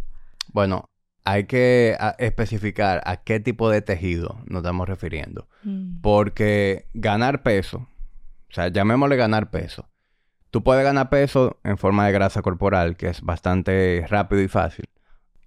Bueno, 0.51 0.89
hay 1.23 1.45
que 1.45 1.97
especificar 2.17 3.01
a 3.05 3.17
qué 3.17 3.39
tipo 3.39 3.69
de 3.69 3.81
tejido 3.81 4.37
nos 4.45 4.61
estamos 4.61 4.87
refiriendo. 4.87 5.47
Mm. 5.63 6.01
Porque 6.01 6.87
ganar 6.93 7.43
peso, 7.43 7.87
o 8.49 8.53
sea, 8.53 8.67
llamémosle 8.67 9.15
ganar 9.15 9.49
peso, 9.49 9.87
Tú 10.53 10.61
puedes 10.61 10.83
ganar 10.83 11.09
peso 11.09 11.57
en 11.63 11.79
forma 11.79 12.05
de 12.05 12.11
grasa 12.11 12.43
corporal, 12.43 12.95
que 12.95 13.07
es 13.07 13.23
bastante 13.23 14.05
rápido 14.07 14.39
y 14.39 14.47
fácil. 14.47 14.87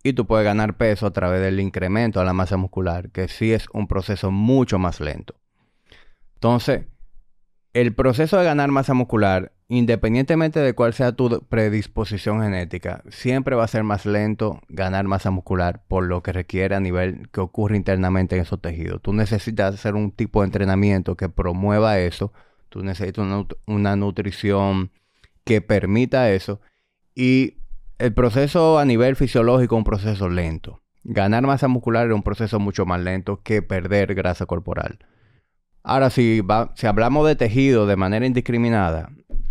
Y 0.03 0.15
tú 0.15 0.27
puedes 0.27 0.45
ganar 0.45 0.77
peso 0.77 1.07
a 1.07 1.13
través 1.13 1.41
del 1.41 1.61
incremento 1.61 2.19
de 2.19 2.27
la 2.27 2.33
masa 2.33 2.57
muscular, 2.57 3.11
que 3.11 3.29
sí 3.29 3.53
es 3.53 3.69
un 3.73 3.87
proceso 3.87 4.33
mucho 4.33 4.81
más 4.81 4.99
lento. 4.99 5.37
Entonces, 6.35 6.87
el 7.73 7.95
proceso 7.95 8.37
de 8.37 8.47
ganar 8.47 8.73
masa 8.73 8.95
muscular, 8.95 9.53
independientemente 9.69 10.59
de 10.59 10.73
cuál 10.73 10.93
sea 10.93 11.13
tu 11.13 11.41
predisposición 11.49 12.43
genética, 12.43 13.05
siempre 13.09 13.55
va 13.55 13.63
a 13.63 13.69
ser 13.69 13.85
más 13.85 14.07
lento 14.07 14.61
ganar 14.69 15.05
masa 15.05 15.31
muscular 15.31 15.85
por 15.87 16.03
lo 16.03 16.25
que 16.25 16.33
requiere 16.33 16.75
a 16.75 16.81
nivel 16.81 17.29
que 17.31 17.41
ocurre 17.41 17.77
internamente 17.77 18.35
en 18.35 18.43
esos 18.43 18.61
tejidos. 18.61 19.01
Tú 19.03 19.13
necesitas 19.13 19.73
hacer 19.73 19.95
un 19.95 20.11
tipo 20.11 20.41
de 20.41 20.47
entrenamiento 20.47 21.17
que 21.17 21.29
promueva 21.29 22.01
eso 22.01 22.33
Tú 22.69 22.83
necesitas 22.83 23.25
una, 23.67 23.97
nutrición 23.97 24.91
que 25.45 25.61
permita 25.61 26.31
eso. 26.31 26.61
Y 27.15 27.55
el 27.99 28.13
proceso 28.13 28.79
a 28.79 28.85
nivel 28.85 29.17
fisiológico 29.17 29.77
es 29.77 29.79
un 29.79 29.85
proceso 29.85 30.29
lento. 30.29 30.83
Ganar 31.05 31.45
masa 31.47 31.69
muscular 31.69 32.09
es 32.09 32.13
un 32.13 32.23
proceso 32.23 32.59
mucho 32.59 32.85
más 32.85 33.01
lento 33.01 33.43
que 33.43 33.63
perder 33.63 34.15
grasa 34.15 34.47
corporal. 34.47 34.99
Ahora, 35.83 36.11
si, 36.11 36.43
si 36.75 36.87
hablamos 36.87 37.27
de 37.29 37.37
tejido 37.37 37.87
de 37.87 37.95
manera 37.95 38.27
indiscriminada, 38.27 39.11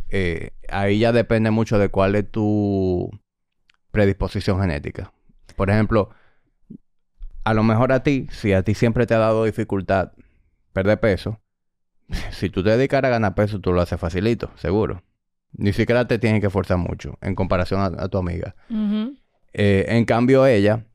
eh, 0.10 0.52
ahí 0.70 1.00
ya 1.00 1.14
depende 1.14 1.52
mucho 1.52 1.80
de 1.80 1.90
cuál 1.90 2.16
es 2.16 2.30
tu 2.30 3.10
predisposición 3.92 4.60
genética. 4.60 5.14
Por 5.56 5.70
ejemplo, 5.70 6.10
a 7.46 7.54
lo 7.54 7.64
mejor 7.64 7.94
a 7.94 8.04
ti, 8.04 8.28
si 8.32 8.52
a 8.52 8.64
ti 8.64 8.74
siempre 8.74 9.06
te 9.06 9.14
ha 9.14 9.20
dado 9.20 9.46
dificultad 9.46 10.12
perder 10.74 11.00
peso, 11.00 11.40
si 12.32 12.50
tú 12.50 12.64
te 12.64 12.72
dedicas 12.72 13.04
a 13.04 13.10
ganar 13.10 13.36
peso, 13.36 13.60
tú 13.60 13.74
lo 13.74 13.82
haces 13.82 14.00
facilito, 14.00 14.52
seguro. 14.56 15.04
Ni 15.54 15.74
siquiera 15.74 16.08
te 16.08 16.20
tienes 16.20 16.42
que 16.42 16.48
esforzar 16.48 16.78
mucho 16.78 17.18
en 17.22 17.36
comparación 17.36 17.82
a, 17.82 18.08
tu 18.10 18.18
amiga. 18.18 18.56
Eh, 19.54 19.86
en 19.88 20.04
cambio, 20.04 20.46
ella, 20.46 20.86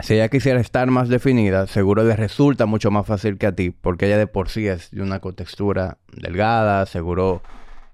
si 0.00 0.14
ella 0.14 0.28
quisiera 0.28 0.58
estar 0.58 0.90
más 0.90 1.08
definida, 1.08 1.66
seguro 1.66 2.02
le 2.02 2.16
resulta 2.16 2.64
mucho 2.64 2.90
más 2.90 3.06
fácil 3.06 3.36
que 3.36 3.46
a 3.46 3.54
ti, 3.54 3.70
porque 3.70 4.06
ella 4.06 4.16
de 4.16 4.26
por 4.26 4.48
sí 4.48 4.66
es 4.66 4.90
de 4.90 5.02
una 5.02 5.20
contextura 5.20 5.98
delgada, 6.16 6.86
seguro 6.86 7.42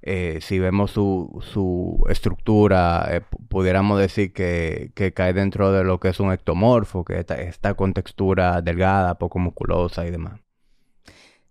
eh, 0.03 0.39
si 0.41 0.59
vemos 0.59 0.93
su, 0.93 1.45
su 1.53 2.03
estructura, 2.09 3.07
eh, 3.11 3.21
pudiéramos 3.49 3.99
decir 3.99 4.33
que, 4.33 4.93
que, 4.95 5.13
cae 5.13 5.33
dentro 5.35 5.73
de 5.73 5.85
lo 5.85 6.01
que 6.01 6.09
es 6.09 6.21
un 6.21 6.33
ectomorfo, 6.33 7.05
que 7.05 7.19
está, 7.19 7.41
esta 7.41 7.75
contextura 7.75 8.63
delgada, 8.63 9.19
poco 9.19 9.39
musculosa 9.39 10.07
y 10.07 10.11
demás. 10.11 10.41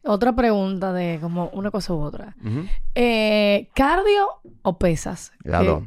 Otra 0.03 0.33
pregunta 0.33 0.93
de 0.93 1.19
como 1.21 1.49
una 1.49 1.71
cosa 1.71 1.93
u 1.93 1.99
otra. 1.99 2.35
Eh, 2.95 3.69
¿Cardio 3.73 4.27
o 4.61 4.77
pesas? 4.77 5.33
Las 5.43 5.65
dos. 5.65 5.83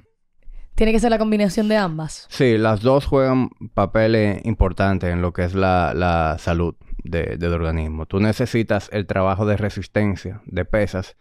Tiene 0.74 0.92
que 0.92 1.00
ser 1.00 1.10
la 1.10 1.18
combinación 1.18 1.68
de 1.68 1.76
ambas. 1.76 2.26
Sí, 2.30 2.56
las 2.56 2.80
dos 2.80 3.06
juegan 3.06 3.50
papeles 3.74 4.40
importantes 4.44 5.12
en 5.12 5.22
lo 5.22 5.32
que 5.32 5.44
es 5.44 5.54
la, 5.54 6.36
salud 6.38 6.74
del 7.04 7.52
organismo. 7.52 8.06
Tú 8.06 8.20
necesitas 8.20 8.88
el 8.92 9.06
trabajo 9.06 9.44
de 9.44 9.56
resistencia 9.56 10.40
de 10.46 10.64
pesas 10.64 11.16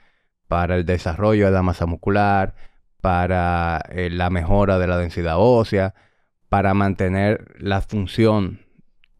para 0.47 0.75
el 0.75 0.85
desarrollo 0.85 1.45
de 1.45 1.51
la 1.51 1.63
masa 1.63 1.85
muscular, 1.85 2.55
para 3.01 3.81
eh, 3.89 4.09
la 4.09 4.29
mejora 4.29 4.79
de 4.79 4.87
la 4.87 4.97
densidad 4.97 5.35
ósea, 5.37 5.95
para 6.49 6.73
mantener 6.73 7.55
la 7.57 7.81
función 7.81 8.61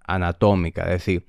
anatómica. 0.05 0.83
Es 0.83 0.89
decir, 0.89 1.25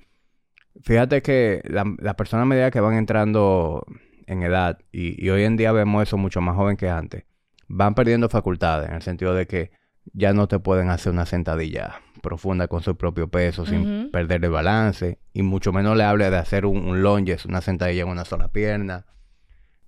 Fíjate 0.83 1.21
que 1.21 1.61
las 1.69 2.15
personas 2.15 2.43
a 2.43 2.45
medida 2.45 2.69
que 2.69 2.81
van 2.81 2.95
entrando 2.95 3.85
en 4.27 4.43
edad, 4.43 4.79
y, 4.91 5.29
hoy 5.29 5.43
en 5.43 5.55
día 5.55 5.71
vemos 5.71 6.03
eso 6.03 6.17
mucho 6.17 6.41
más 6.41 6.55
joven 6.55 6.75
que 6.75 6.89
antes, 6.89 7.23
van 7.69 7.95
perdiendo 7.95 8.27
facultades, 8.27 8.89
en 8.89 8.95
el 8.95 9.01
sentido 9.01 9.33
de 9.33 9.47
que 9.47 9.71
ya 10.11 10.33
no 10.33 10.49
te 10.49 10.59
pueden 10.59 10.89
hacer 10.89 11.13
una 11.13 11.25
sentadilla 11.25 12.01
profunda 12.21 12.67
con 12.67 12.81
su 12.81 12.97
propio 12.97 13.29
peso 13.29 13.65
sin 13.65 14.11
perder 14.11 14.43
el 14.43 14.51
balance, 14.51 15.19
y 15.31 15.41
mucho 15.41 15.71
menos 15.71 15.95
le 15.95 16.03
hable 16.03 16.29
de 16.29 16.37
hacer 16.37 16.65
un, 16.65 16.85
un 16.85 17.05
una 17.45 17.61
sentadilla 17.61 18.03
en 18.03 18.09
una 18.09 18.25
sola 18.25 18.49
pierna. 18.49 19.05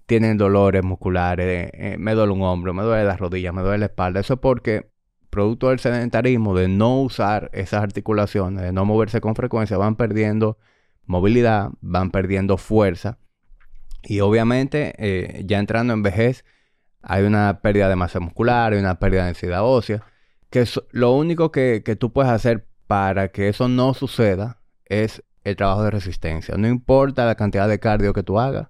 Tienen 0.05 0.37
dolores 0.37 0.83
musculares, 0.83 1.71
eh, 1.73 1.97
me 1.97 2.13
duele 2.13 2.31
un 2.31 2.43
hombro, 2.43 2.73
me 2.73 2.83
duele 2.83 3.03
las 3.03 3.19
rodillas, 3.19 3.53
me 3.53 3.63
duele 3.63 3.79
la 3.79 3.85
espalda. 3.87 4.19
Eso 4.19 4.35
es 4.35 4.39
porque 4.39 4.91
producto 5.29 5.69
del 5.69 5.79
sedentarismo, 5.79 6.55
de 6.55 6.69
no 6.69 7.01
usar 7.01 7.49
esas 7.53 7.81
articulaciones, 7.81 8.61
de 8.61 8.71
no 8.71 8.85
moverse 8.85 9.19
con 9.19 9.35
frecuencia, 9.35 9.77
van 9.77 9.95
perdiendo 9.95 10.57
movilidad, 11.05 11.69
van 11.81 12.11
perdiendo 12.11 12.57
fuerza 12.57 13.17
y 14.03 14.19
obviamente 14.19 14.93
eh, 14.97 15.43
ya 15.45 15.59
entrando 15.59 15.93
en 15.93 16.03
vejez 16.03 16.45
hay 17.01 17.23
una 17.23 17.61
pérdida 17.61 17.89
de 17.89 17.95
masa 17.95 18.19
muscular, 18.19 18.73
hay 18.73 18.79
una 18.79 18.99
pérdida 18.99 19.21
de 19.21 19.27
densidad 19.27 19.63
ósea, 19.63 20.03
que 20.49 20.61
es 20.61 20.81
lo 20.91 21.13
único 21.13 21.51
que, 21.51 21.83
que 21.85 21.95
tú 21.95 22.11
puedes 22.11 22.31
hacer 22.31 22.67
para 22.87 23.29
que 23.29 23.49
eso 23.49 23.67
no 23.67 23.93
suceda 23.93 24.61
es 24.85 25.23
el 25.43 25.55
trabajo 25.55 25.83
de 25.83 25.91
resistencia. 25.91 26.55
No 26.57 26.67
importa 26.67 27.25
la 27.25 27.35
cantidad 27.35 27.67
de 27.67 27.79
cardio 27.79 28.13
que 28.13 28.23
tú 28.23 28.39
hagas, 28.39 28.69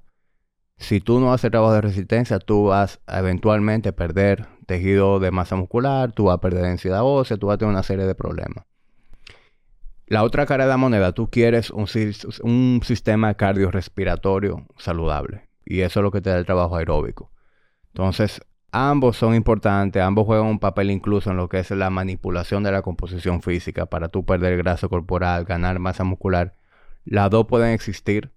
si 0.78 1.00
tú 1.00 1.20
no 1.20 1.34
haces 1.34 1.52
trabajo 1.52 1.74
de 1.74 1.82
resistencia, 1.82 2.40
tú 2.40 2.66
vas 2.66 3.00
a 3.08 3.20
eventualmente 3.20 3.94
perder 3.94 4.48
tejido 4.66 5.20
de 5.20 5.32
masa 5.32 5.56
muscular, 5.56 6.12
tú 6.12 6.26
vas 6.26 6.36
a 6.36 6.42
perder 6.42 6.64
densidad 6.64 7.04
ósea, 7.04 7.38
tú 7.38 7.48
vas 7.48 7.56
a 7.56 7.58
tener 7.58 7.74
una 7.74 7.84
serie 7.84 8.06
de 8.06 8.16
problemas. 8.16 8.66
La 10.08 10.24
otra 10.24 10.46
cara 10.46 10.66
de 10.66 10.70
la 10.70 10.78
moneda, 10.78 11.14
tú 11.14 11.30
quieres 11.32 11.72
un, 11.72 12.80
sistema 12.84 13.34
cardiorrespiratorio 13.34 14.68
saludable. 14.78 15.50
Y 15.66 15.82
eso 15.82 16.00
es 16.00 16.04
lo 16.04 16.12
que 16.12 16.22
te 16.22 16.30
da 16.30 16.38
el 16.38 16.46
trabajo 16.46 16.76
aeróbico. 16.76 17.32
Entonces, 17.88 18.42
ambos 18.72 19.18
son 19.18 19.34
importantes, 19.34 20.04
ambos 20.04 20.26
juegan 20.26 20.46
un 20.46 20.60
papel 20.60 20.92
incluso 20.92 21.32
en 21.32 21.38
lo 21.38 21.50
que 21.50 21.60
es 21.60 21.72
la 21.72 21.90
manipulación 21.90 22.62
de 22.62 22.72
la 22.72 22.84
composición 22.84 23.42
física 23.42 23.88
para 23.88 24.10
tú 24.10 24.26
perder 24.26 24.58
grasa 24.58 24.88
corporal, 24.88 25.46
ganar 25.46 25.80
masa 25.80 26.04
muscular. 26.04 26.56
Las 27.04 27.32
dos 27.32 27.48
pueden 27.48 27.72
existir 27.72 28.32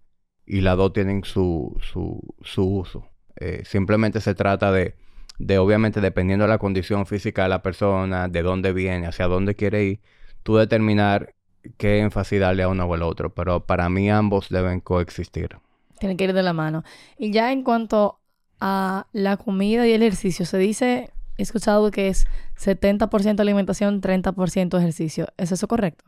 y 0.47 0.63
las 0.63 0.79
dos 0.79 0.95
tienen 0.95 1.23
su, 1.25 1.77
su, 1.83 2.35
uso. 2.57 3.11
Eh, 3.37 3.63
simplemente 3.67 4.23
se 4.23 4.35
trata 4.35 4.73
de, 4.73 4.95
de, 5.39 5.59
obviamente, 5.59 6.01
dependiendo 6.01 6.47
de 6.47 6.49
la 6.49 6.59
condición 6.59 7.05
física 7.05 7.43
de 7.43 7.51
la 7.51 7.63
persona, 7.63 8.29
de 8.29 8.43
dónde 8.43 8.73
viene, 8.73 9.07
hacia 9.07 9.27
dónde 9.27 9.55
quiere 9.55 9.85
ir, 9.85 10.01
tú 10.43 10.57
determinar 10.57 11.35
qué 11.77 12.01
énfasis 12.01 12.41
darle 12.41 12.63
a 12.63 12.69
uno 12.69 12.85
o 12.85 12.95
al 12.95 13.03
otro, 13.03 13.35
pero 13.35 13.67
para 13.67 13.89
mí 13.89 14.11
ambos 14.11 14.49
deben 14.49 14.81
coexistir. 14.81 15.57
Tienen 15.99 16.17
que 16.17 16.25
ir 16.25 16.33
de 16.33 16.43
la 16.43 16.53
mano. 16.53 16.85
Y 17.17 17.33
ya 17.33 17.53
en 17.53 17.63
cuanto 17.63 18.19
a 18.61 19.07
la 19.13 19.37
comida 19.37 19.87
y 19.87 19.93
el 19.93 20.03
ejercicio, 20.03 20.47
se 20.47 20.59
dice, 20.59 21.11
he 21.37 21.43
escuchado 21.43 21.91
que 21.91 22.09
es 22.09 22.27
70% 22.57 23.41
alimentación, 23.41 24.01
30% 24.01 24.79
ejercicio. 24.79 25.29
¿Es 25.37 25.53
eso 25.53 25.69
correcto? 25.69 26.05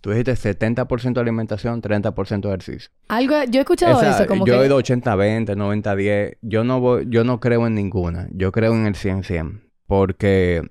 Tú 0.00 0.10
dijiste 0.10 0.32
70% 0.34 1.18
alimentación, 1.18 1.82
30% 1.82 2.46
ejercicio. 2.48 2.90
Algo, 3.08 3.34
yo 3.50 3.58
he 3.58 3.62
escuchado 3.62 4.00
Esa- 4.00 4.10
eso, 4.16 4.26
como 4.26 4.46
yo 4.46 4.54
que... 4.54 4.62
he 4.62 4.66
ido 4.66 4.78
80-20, 4.80 5.54
90-10. 5.56 6.38
Yo 6.40 6.64
no 6.64 6.80
voy, 6.80 7.06
yo 7.08 7.22
no 7.22 7.38
creo 7.38 7.66
en 7.66 7.74
ninguna. 7.74 8.26
Yo 8.32 8.50
creo 8.50 8.72
en 8.72 8.86
el 8.86 8.94
100-100. 8.94 9.60
Porque 9.86 10.62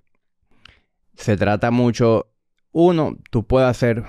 se 1.15 1.37
trata 1.37 1.69
mucho... 1.69 2.25
Uno, 2.71 3.17
tú 3.31 3.45
puedes 3.45 3.69
hacer... 3.69 4.03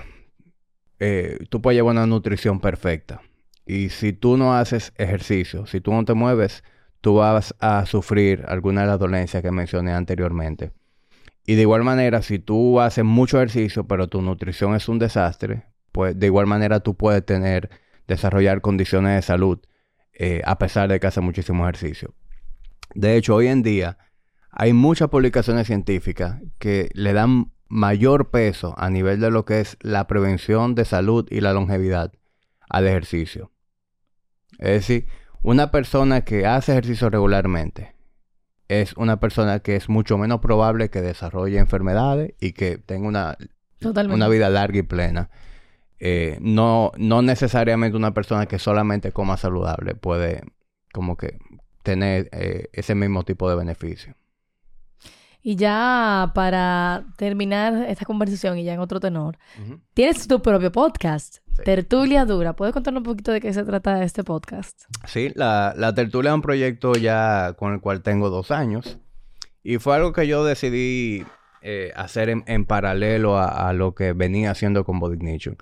eh, 0.99 1.39
tú 1.49 1.61
puedes 1.61 1.77
llevar 1.77 1.93
una 1.93 2.05
nutrición 2.05 2.59
perfecta. 2.59 3.21
Y 3.65 3.89
si 3.89 4.13
tú 4.13 4.37
no 4.37 4.53
haces 4.55 4.93
ejercicio, 4.97 5.65
si 5.65 5.81
tú 5.81 5.93
no 5.93 6.03
te 6.03 6.13
mueves, 6.13 6.63
tú 6.99 7.15
vas 7.15 7.55
a 7.59 7.85
sufrir 7.85 8.43
alguna 8.47 8.81
de 8.81 8.87
las 8.87 8.99
dolencias 8.99 9.41
que 9.41 9.51
mencioné 9.51 9.93
anteriormente. 9.93 10.71
Y 11.45 11.55
de 11.55 11.61
igual 11.61 11.83
manera, 11.83 12.21
si 12.21 12.37
tú 12.37 12.79
haces 12.79 13.03
mucho 13.03 13.37
ejercicio, 13.37 13.87
pero 13.87 14.07
tu 14.07 14.21
nutrición 14.21 14.75
es 14.75 14.87
un 14.87 14.99
desastre, 14.99 15.65
pues 15.91 16.17
de 16.17 16.27
igual 16.27 16.45
manera 16.45 16.81
tú 16.81 16.95
puedes 16.95 17.25
tener, 17.25 17.69
desarrollar 18.07 18.61
condiciones 18.61 19.15
de 19.15 19.21
salud 19.21 19.59
eh, 20.13 20.41
a 20.45 20.57
pesar 20.59 20.89
de 20.89 20.99
que 20.99 21.07
haces 21.07 21.23
muchísimo 21.23 21.63
ejercicio. 21.63 22.13
De 22.93 23.15
hecho, 23.15 23.35
hoy 23.35 23.47
en 23.47 23.63
día 23.63 23.97
hay 24.51 24.73
muchas 24.73 25.09
publicaciones 25.09 25.65
científicas 25.67 26.41
que 26.59 26.89
le 26.93 27.13
dan 27.13 27.51
mayor 27.71 28.31
peso 28.31 28.75
a 28.77 28.89
nivel 28.89 29.21
de 29.21 29.31
lo 29.31 29.45
que 29.45 29.61
es 29.61 29.77
la 29.79 30.05
prevención 30.05 30.75
de 30.75 30.83
salud 30.83 31.25
y 31.31 31.39
la 31.39 31.53
longevidad 31.53 32.11
al 32.69 32.85
ejercicio. 32.85 33.51
Es 34.59 34.87
decir, 34.87 35.07
una 35.41 35.71
persona 35.71 36.21
que 36.21 36.45
hace 36.45 36.73
ejercicio 36.73 37.09
regularmente 37.09 37.95
es 38.67 38.93
una 38.97 39.19
persona 39.19 39.59
que 39.59 39.77
es 39.77 39.87
mucho 39.87 40.17
menos 40.17 40.41
probable 40.41 40.89
que 40.89 41.01
desarrolle 41.01 41.59
enfermedades 41.59 42.33
y 42.39 42.51
que 42.51 42.77
tenga 42.77 43.07
una, 43.07 43.37
Totalmente. 43.79 44.15
una 44.15 44.27
vida 44.27 44.49
larga 44.49 44.79
y 44.79 44.83
plena. 44.83 45.29
Eh, 45.99 46.37
no, 46.41 46.91
no 46.97 47.21
necesariamente 47.21 47.95
una 47.95 48.13
persona 48.13 48.47
que 48.47 48.59
solamente 48.59 49.11
coma 49.13 49.37
saludable 49.37 49.95
puede 49.95 50.43
como 50.91 51.15
que 51.15 51.37
tener 51.83 52.27
eh, 52.33 52.67
ese 52.73 52.95
mismo 52.95 53.23
tipo 53.23 53.49
de 53.49 53.55
beneficio. 53.55 54.15
Y 55.43 55.55
ya 55.55 56.31
para 56.35 57.05
terminar 57.17 57.85
esta 57.89 58.05
conversación 58.05 58.57
y 58.59 58.63
ya 58.63 58.73
en 58.73 58.79
otro 58.79 58.99
tenor, 58.99 59.37
tienes 59.93 60.27
tu 60.27 60.41
propio 60.41 60.71
podcast, 60.71 61.37
Sí. 61.55 61.63
Tertulia 61.65 62.23
Dura. 62.25 62.53
¿Puedes 62.55 62.73
contarnos 62.73 63.01
un 63.01 63.05
poquito 63.05 63.31
de 63.33 63.41
qué 63.41 63.51
se 63.53 63.63
trata 63.65 64.01
este 64.03 64.23
podcast? 64.23 64.83
Sí, 65.05 65.31
la, 65.35 65.73
la 65.75 65.93
tertulia 65.93 66.29
es 66.31 66.35
un 66.35 66.41
proyecto 66.41 66.93
ya 66.93 67.53
con 67.59 67.73
el 67.73 67.81
cual 67.81 68.01
tengo 68.01 68.29
dos 68.29 68.51
años. 68.51 68.99
Y 69.61 69.77
fue 69.77 69.95
algo 69.95 70.13
que 70.13 70.27
yo 70.27 70.45
decidí 70.45 71.25
eh, 71.61 71.91
hacer 71.95 72.29
en, 72.29 72.43
en 72.47 72.65
paralelo 72.65 73.37
a, 73.37 73.67
a 73.67 73.73
lo 73.73 73.93
que 73.95 74.13
venía 74.13 74.51
haciendo 74.51 74.85
con 74.85 74.99
Body 74.99 75.15
Ignition. 75.15 75.57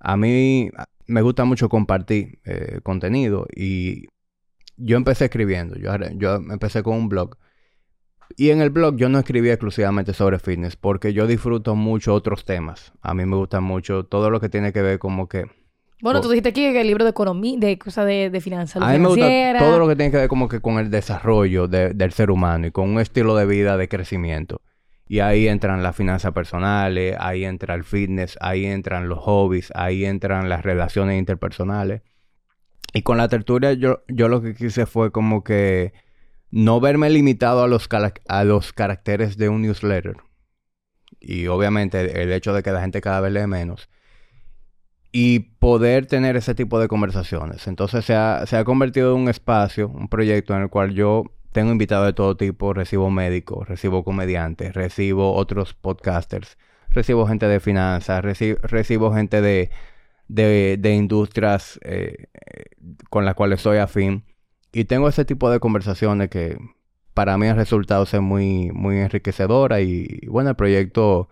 A 0.00 0.16
mí 0.16 0.70
me 1.06 1.20
gusta 1.20 1.44
mucho 1.44 1.68
compartir 1.68 2.38
eh, 2.44 2.80
contenido 2.82 3.46
y 3.54 4.06
yo 4.78 4.96
empecé 4.96 5.26
escribiendo. 5.26 5.76
Yo 5.76 6.34
empecé 6.36 6.82
con 6.82 6.94
un 6.96 7.08
blog. 7.10 7.36
Y 8.36 8.50
en 8.50 8.60
el 8.60 8.70
blog 8.70 8.96
yo 8.96 9.08
no 9.08 9.18
escribía 9.18 9.52
exclusivamente 9.52 10.12
sobre 10.12 10.38
fitness 10.38 10.76
porque 10.76 11.12
yo 11.12 11.26
disfruto 11.26 11.74
mucho 11.76 12.14
otros 12.14 12.44
temas. 12.44 12.92
A 13.02 13.14
mí 13.14 13.24
me 13.26 13.36
gusta 13.36 13.60
mucho 13.60 14.04
todo 14.04 14.30
lo 14.30 14.40
que 14.40 14.48
tiene 14.48 14.72
que 14.72 14.82
ver 14.82 14.98
como 14.98 15.28
que 15.28 15.46
Bueno, 16.02 16.20
tú 16.20 16.28
dijiste 16.28 16.48
aquí 16.50 16.60
que 16.72 16.80
el 16.80 16.86
libro 16.86 17.04
de 17.04 17.10
economía, 17.10 17.56
de 17.58 17.78
cosas 17.78 18.04
de, 18.06 18.28
de 18.30 18.40
finanzas, 18.40 18.82
A 18.82 18.92
mí 18.92 18.98
me 18.98 19.08
gusta 19.08 19.26
todo 19.58 19.78
lo 19.78 19.88
que 19.88 19.96
tiene 19.96 20.10
que 20.10 20.18
ver 20.18 20.28
como 20.28 20.48
que 20.48 20.60
con 20.60 20.78
el 20.78 20.90
desarrollo 20.90 21.68
de- 21.68 21.94
del 21.94 22.12
ser 22.12 22.30
humano 22.30 22.66
y 22.66 22.70
con 22.72 22.88
un 22.90 23.00
estilo 23.00 23.36
de 23.36 23.46
vida 23.46 23.76
de 23.76 23.88
crecimiento. 23.88 24.60
Y 25.08 25.20
ahí 25.20 25.46
entran 25.46 25.82
las 25.84 25.94
finanzas 25.94 26.32
personales, 26.32 27.16
ahí 27.20 27.44
entra 27.44 27.74
el 27.74 27.84
fitness, 27.84 28.36
ahí 28.40 28.66
entran 28.66 29.08
los 29.08 29.20
hobbies, 29.20 29.70
ahí 29.76 30.04
entran 30.04 30.48
las 30.48 30.64
relaciones 30.64 31.16
interpersonales. 31.18 32.02
Y 32.92 33.02
con 33.02 33.16
la 33.16 33.28
tertulia 33.28 33.72
yo, 33.74 34.02
yo 34.08 34.28
lo 34.28 34.42
que 34.42 34.54
quise 34.54 34.84
fue 34.86 35.12
como 35.12 35.44
que 35.44 35.92
no 36.50 36.80
verme 36.80 37.10
limitado 37.10 37.62
a 37.62 37.68
los, 37.68 37.88
a 38.28 38.44
los 38.44 38.72
caracteres 38.72 39.36
de 39.36 39.48
un 39.48 39.62
newsletter. 39.62 40.16
Y 41.20 41.46
obviamente 41.46 42.22
el 42.22 42.32
hecho 42.32 42.52
de 42.52 42.62
que 42.62 42.70
la 42.70 42.80
gente 42.80 43.00
cada 43.00 43.20
vez 43.20 43.32
lee 43.32 43.46
menos 43.46 43.88
y 45.12 45.38
poder 45.38 46.06
tener 46.06 46.36
ese 46.36 46.54
tipo 46.54 46.78
de 46.78 46.88
conversaciones. 46.88 47.66
Entonces 47.66 48.04
se 48.04 48.14
ha, 48.14 48.44
se 48.46 48.56
ha 48.56 48.64
convertido 48.64 49.14
en 49.14 49.22
un 49.22 49.28
espacio, 49.28 49.88
un 49.88 50.08
proyecto 50.08 50.54
en 50.54 50.62
el 50.62 50.68
cual 50.68 50.92
yo 50.92 51.24
tengo 51.52 51.72
invitados 51.72 52.06
de 52.06 52.12
todo 52.12 52.36
tipo, 52.36 52.74
recibo 52.74 53.08
médicos, 53.10 53.66
recibo 53.66 54.04
comediantes, 54.04 54.74
recibo 54.74 55.32
otros 55.34 55.72
podcasters, 55.72 56.58
recibo 56.90 57.26
gente 57.26 57.48
de 57.48 57.60
finanzas, 57.60 58.22
reci- 58.22 58.58
recibo 58.60 59.14
gente 59.14 59.40
de, 59.40 59.70
de, 60.28 60.76
de 60.78 60.94
industrias 60.94 61.80
eh, 61.82 62.26
eh, 62.34 62.64
con 63.08 63.24
las 63.24 63.34
cuales 63.34 63.62
soy 63.62 63.78
afín. 63.78 64.24
Y 64.78 64.84
tengo 64.84 65.08
ese 65.08 65.24
tipo 65.24 65.48
de 65.48 65.58
conversaciones 65.58 66.28
que 66.28 66.58
para 67.14 67.38
mí 67.38 67.46
han 67.46 67.56
resultado 67.56 68.04
ser 68.04 68.20
muy, 68.20 68.70
muy 68.72 68.98
enriquecedora 68.98 69.80
y 69.80 70.20
bueno, 70.28 70.50
el 70.50 70.56
proyecto 70.56 71.30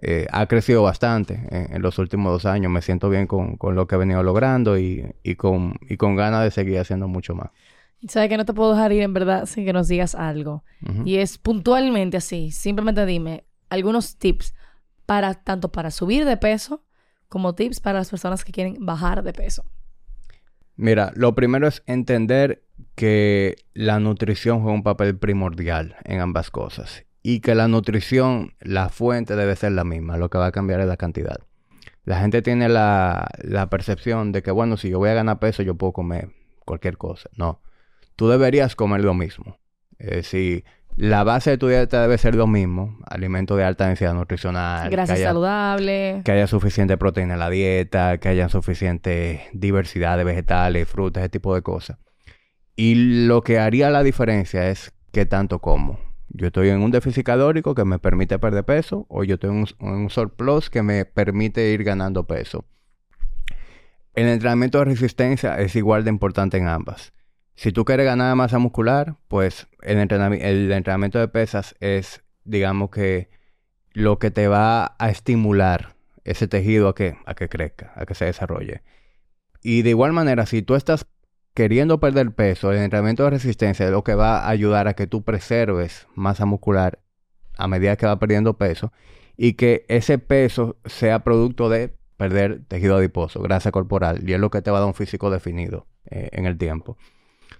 eh, 0.00 0.26
ha 0.32 0.46
crecido 0.46 0.82
bastante 0.82 1.46
en, 1.50 1.76
en 1.76 1.82
los 1.82 1.98
últimos 1.98 2.32
dos 2.32 2.46
años. 2.46 2.72
Me 2.72 2.80
siento 2.80 3.10
bien 3.10 3.26
con, 3.26 3.58
con 3.58 3.74
lo 3.74 3.86
que 3.86 3.96
he 3.96 3.98
venido 3.98 4.22
logrando 4.22 4.78
y, 4.78 5.04
y 5.22 5.34
con, 5.34 5.74
y 5.86 5.98
con 5.98 6.16
ganas 6.16 6.44
de 6.44 6.50
seguir 6.50 6.78
haciendo 6.78 7.08
mucho 7.08 7.34
más. 7.34 7.50
Sabes 8.08 8.30
que 8.30 8.38
no 8.38 8.46
te 8.46 8.54
puedo 8.54 8.72
dejar 8.72 8.90
ir 8.92 9.02
en 9.02 9.12
verdad 9.12 9.44
sin 9.44 9.66
que 9.66 9.74
nos 9.74 9.88
digas 9.88 10.14
algo. 10.14 10.64
Y 11.04 11.16
es 11.16 11.36
puntualmente 11.36 12.16
así. 12.16 12.52
Simplemente 12.52 13.04
dime 13.04 13.44
algunos 13.68 14.16
tips 14.16 14.54
para 15.04 15.34
tanto 15.34 15.70
para 15.70 15.90
subir 15.90 16.24
de 16.24 16.38
peso 16.38 16.86
como 17.28 17.54
tips 17.54 17.80
para 17.80 17.98
las 17.98 18.08
personas 18.08 18.46
que 18.46 18.52
quieren 18.52 18.78
bajar 18.80 19.22
de 19.22 19.34
peso. 19.34 19.62
Mira, 20.82 21.12
lo 21.14 21.36
primero 21.36 21.68
es 21.68 21.84
entender 21.86 22.64
que 22.96 23.54
la 23.72 24.00
nutrición 24.00 24.62
juega 24.62 24.74
un 24.74 24.82
papel 24.82 25.16
primordial 25.16 25.94
en 26.02 26.18
ambas 26.18 26.50
cosas 26.50 27.04
y 27.22 27.38
que 27.38 27.54
la 27.54 27.68
nutrición, 27.68 28.54
la 28.58 28.88
fuente 28.88 29.36
debe 29.36 29.54
ser 29.54 29.70
la 29.70 29.84
misma, 29.84 30.16
lo 30.16 30.28
que 30.28 30.38
va 30.38 30.46
a 30.46 30.50
cambiar 30.50 30.80
es 30.80 30.88
la 30.88 30.96
cantidad. 30.96 31.38
La 32.02 32.18
gente 32.18 32.42
tiene 32.42 32.68
la, 32.68 33.28
percepción 33.70 34.32
de 34.32 34.42
que, 34.42 34.50
bueno, 34.50 34.76
si 34.76 34.90
yo 34.90 34.98
voy 34.98 35.10
a 35.10 35.14
ganar 35.14 35.38
peso, 35.38 35.62
yo 35.62 35.76
puedo 35.76 35.92
comer 35.92 36.30
cualquier 36.64 36.98
cosa. 36.98 37.30
No, 37.36 37.62
tú 38.16 38.28
deberías 38.28 38.74
comer 38.74 39.04
lo 39.04 39.14
mismo. 39.14 39.58
Es 40.00 40.10
decir, 40.10 40.64
la 40.96 41.24
base 41.24 41.50
de 41.50 41.58
tu 41.58 41.68
dieta 41.68 42.02
debe 42.02 42.18
ser 42.18 42.34
lo 42.34 42.46
mismo, 42.46 42.98
alimentos 43.06 43.56
de 43.56 43.64
alta 43.64 43.86
densidad 43.86 44.14
nutricional, 44.14 44.90
Grasas 44.90 45.18
saludables. 45.18 46.22
que 46.24 46.32
haya 46.32 46.46
suficiente 46.46 46.96
proteína 46.96 47.34
en 47.34 47.40
la 47.40 47.50
dieta, 47.50 48.18
que 48.18 48.28
haya 48.28 48.48
suficiente 48.48 49.48
diversidad 49.52 50.18
de 50.18 50.24
vegetales, 50.24 50.88
frutas, 50.88 51.22
ese 51.22 51.30
tipo 51.30 51.54
de 51.54 51.62
cosas. 51.62 51.98
Y 52.76 53.26
lo 53.26 53.42
que 53.42 53.58
haría 53.58 53.90
la 53.90 54.02
diferencia 54.02 54.68
es 54.68 54.92
qué 55.12 55.26
tanto 55.26 55.60
como. 55.60 55.98
Yo 56.28 56.46
estoy 56.46 56.70
en 56.70 56.80
un 56.80 56.90
déficit 56.90 57.26
calórico 57.26 57.74
que 57.74 57.84
me 57.84 57.98
permite 57.98 58.38
perder 58.38 58.64
peso 58.64 59.06
o 59.08 59.24
yo 59.24 59.34
estoy 59.34 59.50
en 59.50 59.56
un, 59.56 59.66
en 59.80 59.88
un 59.88 60.10
surplus 60.10 60.70
que 60.70 60.82
me 60.82 61.04
permite 61.04 61.70
ir 61.70 61.84
ganando 61.84 62.26
peso. 62.26 62.64
El 64.14 64.28
entrenamiento 64.28 64.78
de 64.78 64.86
resistencia 64.86 65.58
es 65.58 65.74
igual 65.76 66.04
de 66.04 66.10
importante 66.10 66.56
en 66.58 66.68
ambas. 66.68 67.12
Si 67.54 67.72
tú 67.72 67.84
quieres 67.84 68.06
ganar 68.06 68.34
masa 68.34 68.58
muscular, 68.58 69.16
pues 69.28 69.68
el, 69.82 69.98
entrenami- 69.98 70.42
el 70.42 70.72
entrenamiento 70.72 71.18
de 71.18 71.28
pesas 71.28 71.74
es, 71.80 72.22
digamos 72.44 72.90
que, 72.90 73.30
lo 73.92 74.18
que 74.18 74.30
te 74.30 74.48
va 74.48 74.96
a 74.98 75.10
estimular 75.10 75.94
ese 76.24 76.48
tejido 76.48 76.88
a 76.88 76.94
que, 76.94 77.16
a 77.26 77.34
que 77.34 77.48
crezca, 77.48 77.92
a 77.94 78.06
que 78.06 78.14
se 78.14 78.24
desarrolle. 78.24 78.82
Y 79.62 79.82
de 79.82 79.90
igual 79.90 80.12
manera, 80.12 80.46
si 80.46 80.62
tú 80.62 80.74
estás 80.74 81.06
queriendo 81.54 82.00
perder 82.00 82.32
peso, 82.32 82.72
el 82.72 82.78
entrenamiento 82.78 83.24
de 83.24 83.30
resistencia 83.30 83.84
es 83.86 83.92
lo 83.92 84.02
que 84.02 84.14
va 84.14 84.38
a 84.38 84.48
ayudar 84.48 84.88
a 84.88 84.94
que 84.94 85.06
tú 85.06 85.22
preserves 85.22 86.06
masa 86.14 86.46
muscular 86.46 87.00
a 87.58 87.68
medida 87.68 87.96
que 87.96 88.06
va 88.06 88.18
perdiendo 88.18 88.56
peso 88.56 88.92
y 89.36 89.54
que 89.54 89.84
ese 89.88 90.18
peso 90.18 90.78
sea 90.86 91.22
producto 91.22 91.68
de 91.68 91.94
perder 92.16 92.64
tejido 92.66 92.96
adiposo, 92.96 93.42
grasa 93.42 93.72
corporal, 93.72 94.28
y 94.28 94.32
es 94.32 94.40
lo 94.40 94.50
que 94.50 94.62
te 94.62 94.70
va 94.70 94.78
a 94.78 94.80
dar 94.80 94.88
un 94.88 94.94
físico 94.94 95.30
definido 95.30 95.86
eh, 96.06 96.28
en 96.32 96.46
el 96.46 96.56
tiempo. 96.56 96.96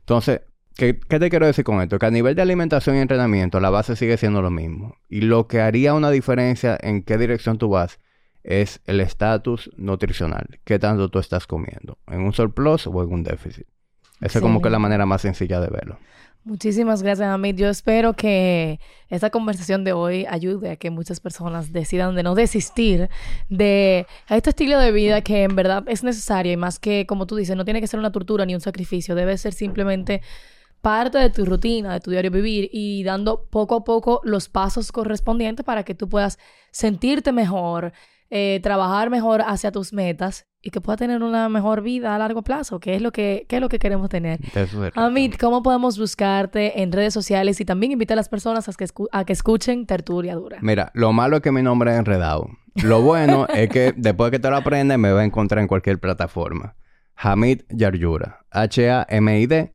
Entonces, 0.02 0.42
¿qué, 0.76 0.98
¿qué 0.98 1.18
te 1.18 1.30
quiero 1.30 1.46
decir 1.46 1.64
con 1.64 1.80
esto? 1.80 1.98
Que 1.98 2.06
a 2.06 2.10
nivel 2.10 2.34
de 2.34 2.42
alimentación 2.42 2.96
y 2.96 3.00
entrenamiento, 3.00 3.60
la 3.60 3.70
base 3.70 3.96
sigue 3.96 4.16
siendo 4.16 4.42
lo 4.42 4.50
mismo. 4.50 4.96
Y 5.08 5.22
lo 5.22 5.48
que 5.48 5.60
haría 5.60 5.94
una 5.94 6.10
diferencia 6.10 6.78
en 6.80 7.02
qué 7.02 7.18
dirección 7.18 7.58
tú 7.58 7.68
vas 7.68 7.98
es 8.44 8.80
el 8.86 9.00
estatus 9.00 9.70
nutricional. 9.76 10.60
¿Qué 10.64 10.78
tanto 10.78 11.08
tú 11.08 11.18
estás 11.18 11.46
comiendo? 11.46 11.98
¿En 12.08 12.20
un 12.20 12.32
surplus 12.32 12.86
o 12.86 13.02
en 13.02 13.12
un 13.12 13.22
déficit? 13.22 13.66
Esa 14.20 14.38
es 14.38 14.42
como 14.42 14.62
que 14.62 14.70
la 14.70 14.78
manera 14.78 15.06
más 15.06 15.22
sencilla 15.22 15.60
de 15.60 15.68
verlo. 15.68 15.98
Muchísimas 16.44 17.04
gracias, 17.04 17.28
Amit. 17.28 17.56
Yo 17.56 17.68
espero 17.68 18.14
que 18.14 18.80
esta 19.08 19.30
conversación 19.30 19.84
de 19.84 19.92
hoy 19.92 20.26
ayude 20.28 20.72
a 20.72 20.76
que 20.76 20.90
muchas 20.90 21.20
personas 21.20 21.72
decidan 21.72 22.16
de 22.16 22.24
no 22.24 22.34
desistir 22.34 23.08
de 23.48 24.08
este 24.28 24.50
estilo 24.50 24.80
de 24.80 24.90
vida 24.90 25.20
que 25.20 25.44
en 25.44 25.54
verdad 25.54 25.84
es 25.86 26.02
necesario 26.02 26.50
y 26.52 26.56
más 26.56 26.80
que, 26.80 27.06
como 27.06 27.28
tú 27.28 27.36
dices, 27.36 27.56
no 27.56 27.64
tiene 27.64 27.80
que 27.80 27.86
ser 27.86 28.00
una 28.00 28.10
tortura 28.10 28.44
ni 28.44 28.56
un 28.56 28.60
sacrificio, 28.60 29.14
debe 29.14 29.38
ser 29.38 29.52
simplemente 29.52 30.20
parte 30.80 31.18
de 31.18 31.30
tu 31.30 31.44
rutina, 31.44 31.92
de 31.92 32.00
tu 32.00 32.10
diario 32.10 32.32
vivir 32.32 32.68
y 32.72 33.04
dando 33.04 33.44
poco 33.44 33.76
a 33.76 33.84
poco 33.84 34.20
los 34.24 34.48
pasos 34.48 34.90
correspondientes 34.90 35.64
para 35.64 35.84
que 35.84 35.94
tú 35.94 36.08
puedas 36.08 36.40
sentirte 36.72 37.30
mejor, 37.30 37.92
eh, 38.34 38.60
trabajar 38.62 39.10
mejor 39.10 39.42
hacia 39.46 39.70
tus 39.72 39.92
metas 39.92 40.46
y 40.62 40.70
que 40.70 40.80
puedas 40.80 40.98
tener 40.98 41.22
una 41.22 41.50
mejor 41.50 41.82
vida 41.82 42.14
a 42.14 42.18
largo 42.18 42.40
plazo, 42.40 42.80
que 42.80 42.94
es 42.94 43.02
lo 43.02 43.12
que, 43.12 43.44
que 43.46 43.56
es 43.56 43.60
lo 43.60 43.68
que 43.68 43.78
queremos 43.78 44.08
tener. 44.08 44.40
Amit, 44.94 45.36
¿cómo 45.38 45.62
podemos 45.62 45.98
buscarte 45.98 46.80
en 46.80 46.92
redes 46.92 47.12
sociales 47.12 47.60
y 47.60 47.66
también 47.66 47.92
invitar 47.92 48.14
a 48.14 48.16
las 48.16 48.30
personas 48.30 48.66
a 48.70 48.72
que, 48.72 48.86
a 49.12 49.24
que 49.26 49.34
escuchen 49.34 49.84
Tertulia 49.84 50.34
Dura? 50.34 50.56
Mira, 50.62 50.90
lo 50.94 51.12
malo 51.12 51.36
es 51.36 51.42
que 51.42 51.52
mi 51.52 51.60
nombre 51.60 51.92
es 51.92 51.98
enredado. 51.98 52.48
Lo 52.82 53.02
bueno 53.02 53.46
es 53.54 53.68
que 53.68 53.92
después 53.98 54.30
que 54.30 54.38
te 54.38 54.48
lo 54.48 54.56
aprendes 54.56 54.96
me 54.98 55.12
va 55.12 55.20
a 55.20 55.24
encontrar 55.24 55.60
en 55.60 55.68
cualquier 55.68 56.00
plataforma. 56.00 56.74
Hamid 57.16 57.64
Yaryura. 57.68 58.46
H-A-M-I-D 58.50 59.74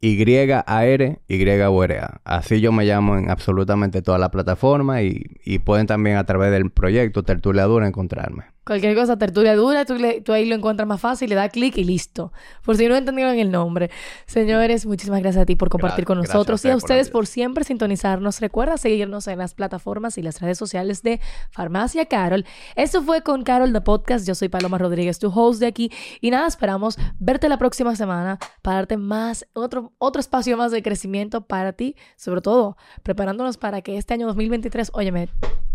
y-A-R, 0.00 1.20
Y-U-R-A. 1.28 2.20
Así 2.24 2.60
yo 2.60 2.72
me 2.72 2.84
llamo 2.84 3.16
en 3.16 3.30
absolutamente 3.30 4.02
toda 4.02 4.18
la 4.18 4.30
plataforma 4.30 5.02
y, 5.02 5.24
y 5.44 5.58
pueden 5.58 5.86
también 5.86 6.16
a 6.16 6.24
través 6.24 6.50
del 6.50 6.70
proyecto 6.70 7.22
Tertulia 7.22 7.64
Dura 7.64 7.86
encontrarme. 7.86 8.44
Cualquier 8.68 8.94
cosa, 8.94 9.16
tertulia 9.16 9.56
dura, 9.56 9.86
tú, 9.86 9.96
tú 10.22 10.34
ahí 10.34 10.44
lo 10.44 10.54
encuentras 10.54 10.86
más 10.86 11.00
fácil, 11.00 11.30
le 11.30 11.36
das 11.36 11.50
clic 11.50 11.78
y 11.78 11.84
listo. 11.84 12.34
Por 12.62 12.76
si 12.76 12.86
no 12.86 12.96
entendieron 12.96 13.38
el 13.38 13.50
nombre. 13.50 13.90
Señores, 14.26 14.84
muchísimas 14.84 15.22
gracias 15.22 15.44
a 15.44 15.46
ti 15.46 15.56
por 15.56 15.70
compartir 15.70 16.04
con 16.04 16.18
nosotros 16.18 16.62
y 16.66 16.68
a 16.68 16.76
ustedes 16.76 17.08
por, 17.08 17.26
siempre 17.26 17.64
sintonizarnos. 17.64 18.42
Recuerda 18.42 18.76
seguirnos 18.76 19.26
en 19.26 19.38
las 19.38 19.54
plataformas 19.54 20.18
y 20.18 20.22
las 20.22 20.42
redes 20.42 20.58
sociales 20.58 21.02
de 21.02 21.18
Farmacia 21.50 22.04
Carol. 22.04 22.44
Esto 22.76 23.00
fue 23.02 23.22
con 23.22 23.42
Carol 23.42 23.72
de 23.72 23.80
Podcast. 23.80 24.28
Yo 24.28 24.34
soy 24.34 24.50
Paloma 24.50 24.76
Rodríguez, 24.76 25.18
tu 25.18 25.28
host 25.34 25.60
de 25.60 25.66
aquí. 25.66 25.90
Y 26.20 26.30
nada, 26.30 26.46
esperamos 26.46 26.98
verte 27.18 27.48
la 27.48 27.56
próxima 27.56 27.96
semana 27.96 28.38
para 28.60 28.76
darte 28.76 28.98
más, 28.98 29.46
otro, 29.54 29.94
otro 29.96 30.20
espacio 30.20 30.58
más 30.58 30.72
de 30.72 30.82
crecimiento 30.82 31.46
para 31.46 31.72
ti. 31.72 31.96
Sobre 32.18 32.42
todo, 32.42 32.76
preparándonos 33.02 33.56
para 33.56 33.80
que 33.80 33.96
este 33.96 34.12
año 34.12 34.26
2023, 34.26 34.90
óyeme, 34.92 35.30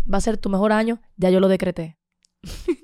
va 0.08 0.18
a 0.18 0.20
ser 0.20 0.36
tu 0.36 0.48
mejor 0.48 0.70
año. 0.70 1.00
Ya 1.16 1.30
yo 1.30 1.40
lo 1.40 1.48
decreté. 1.48 1.96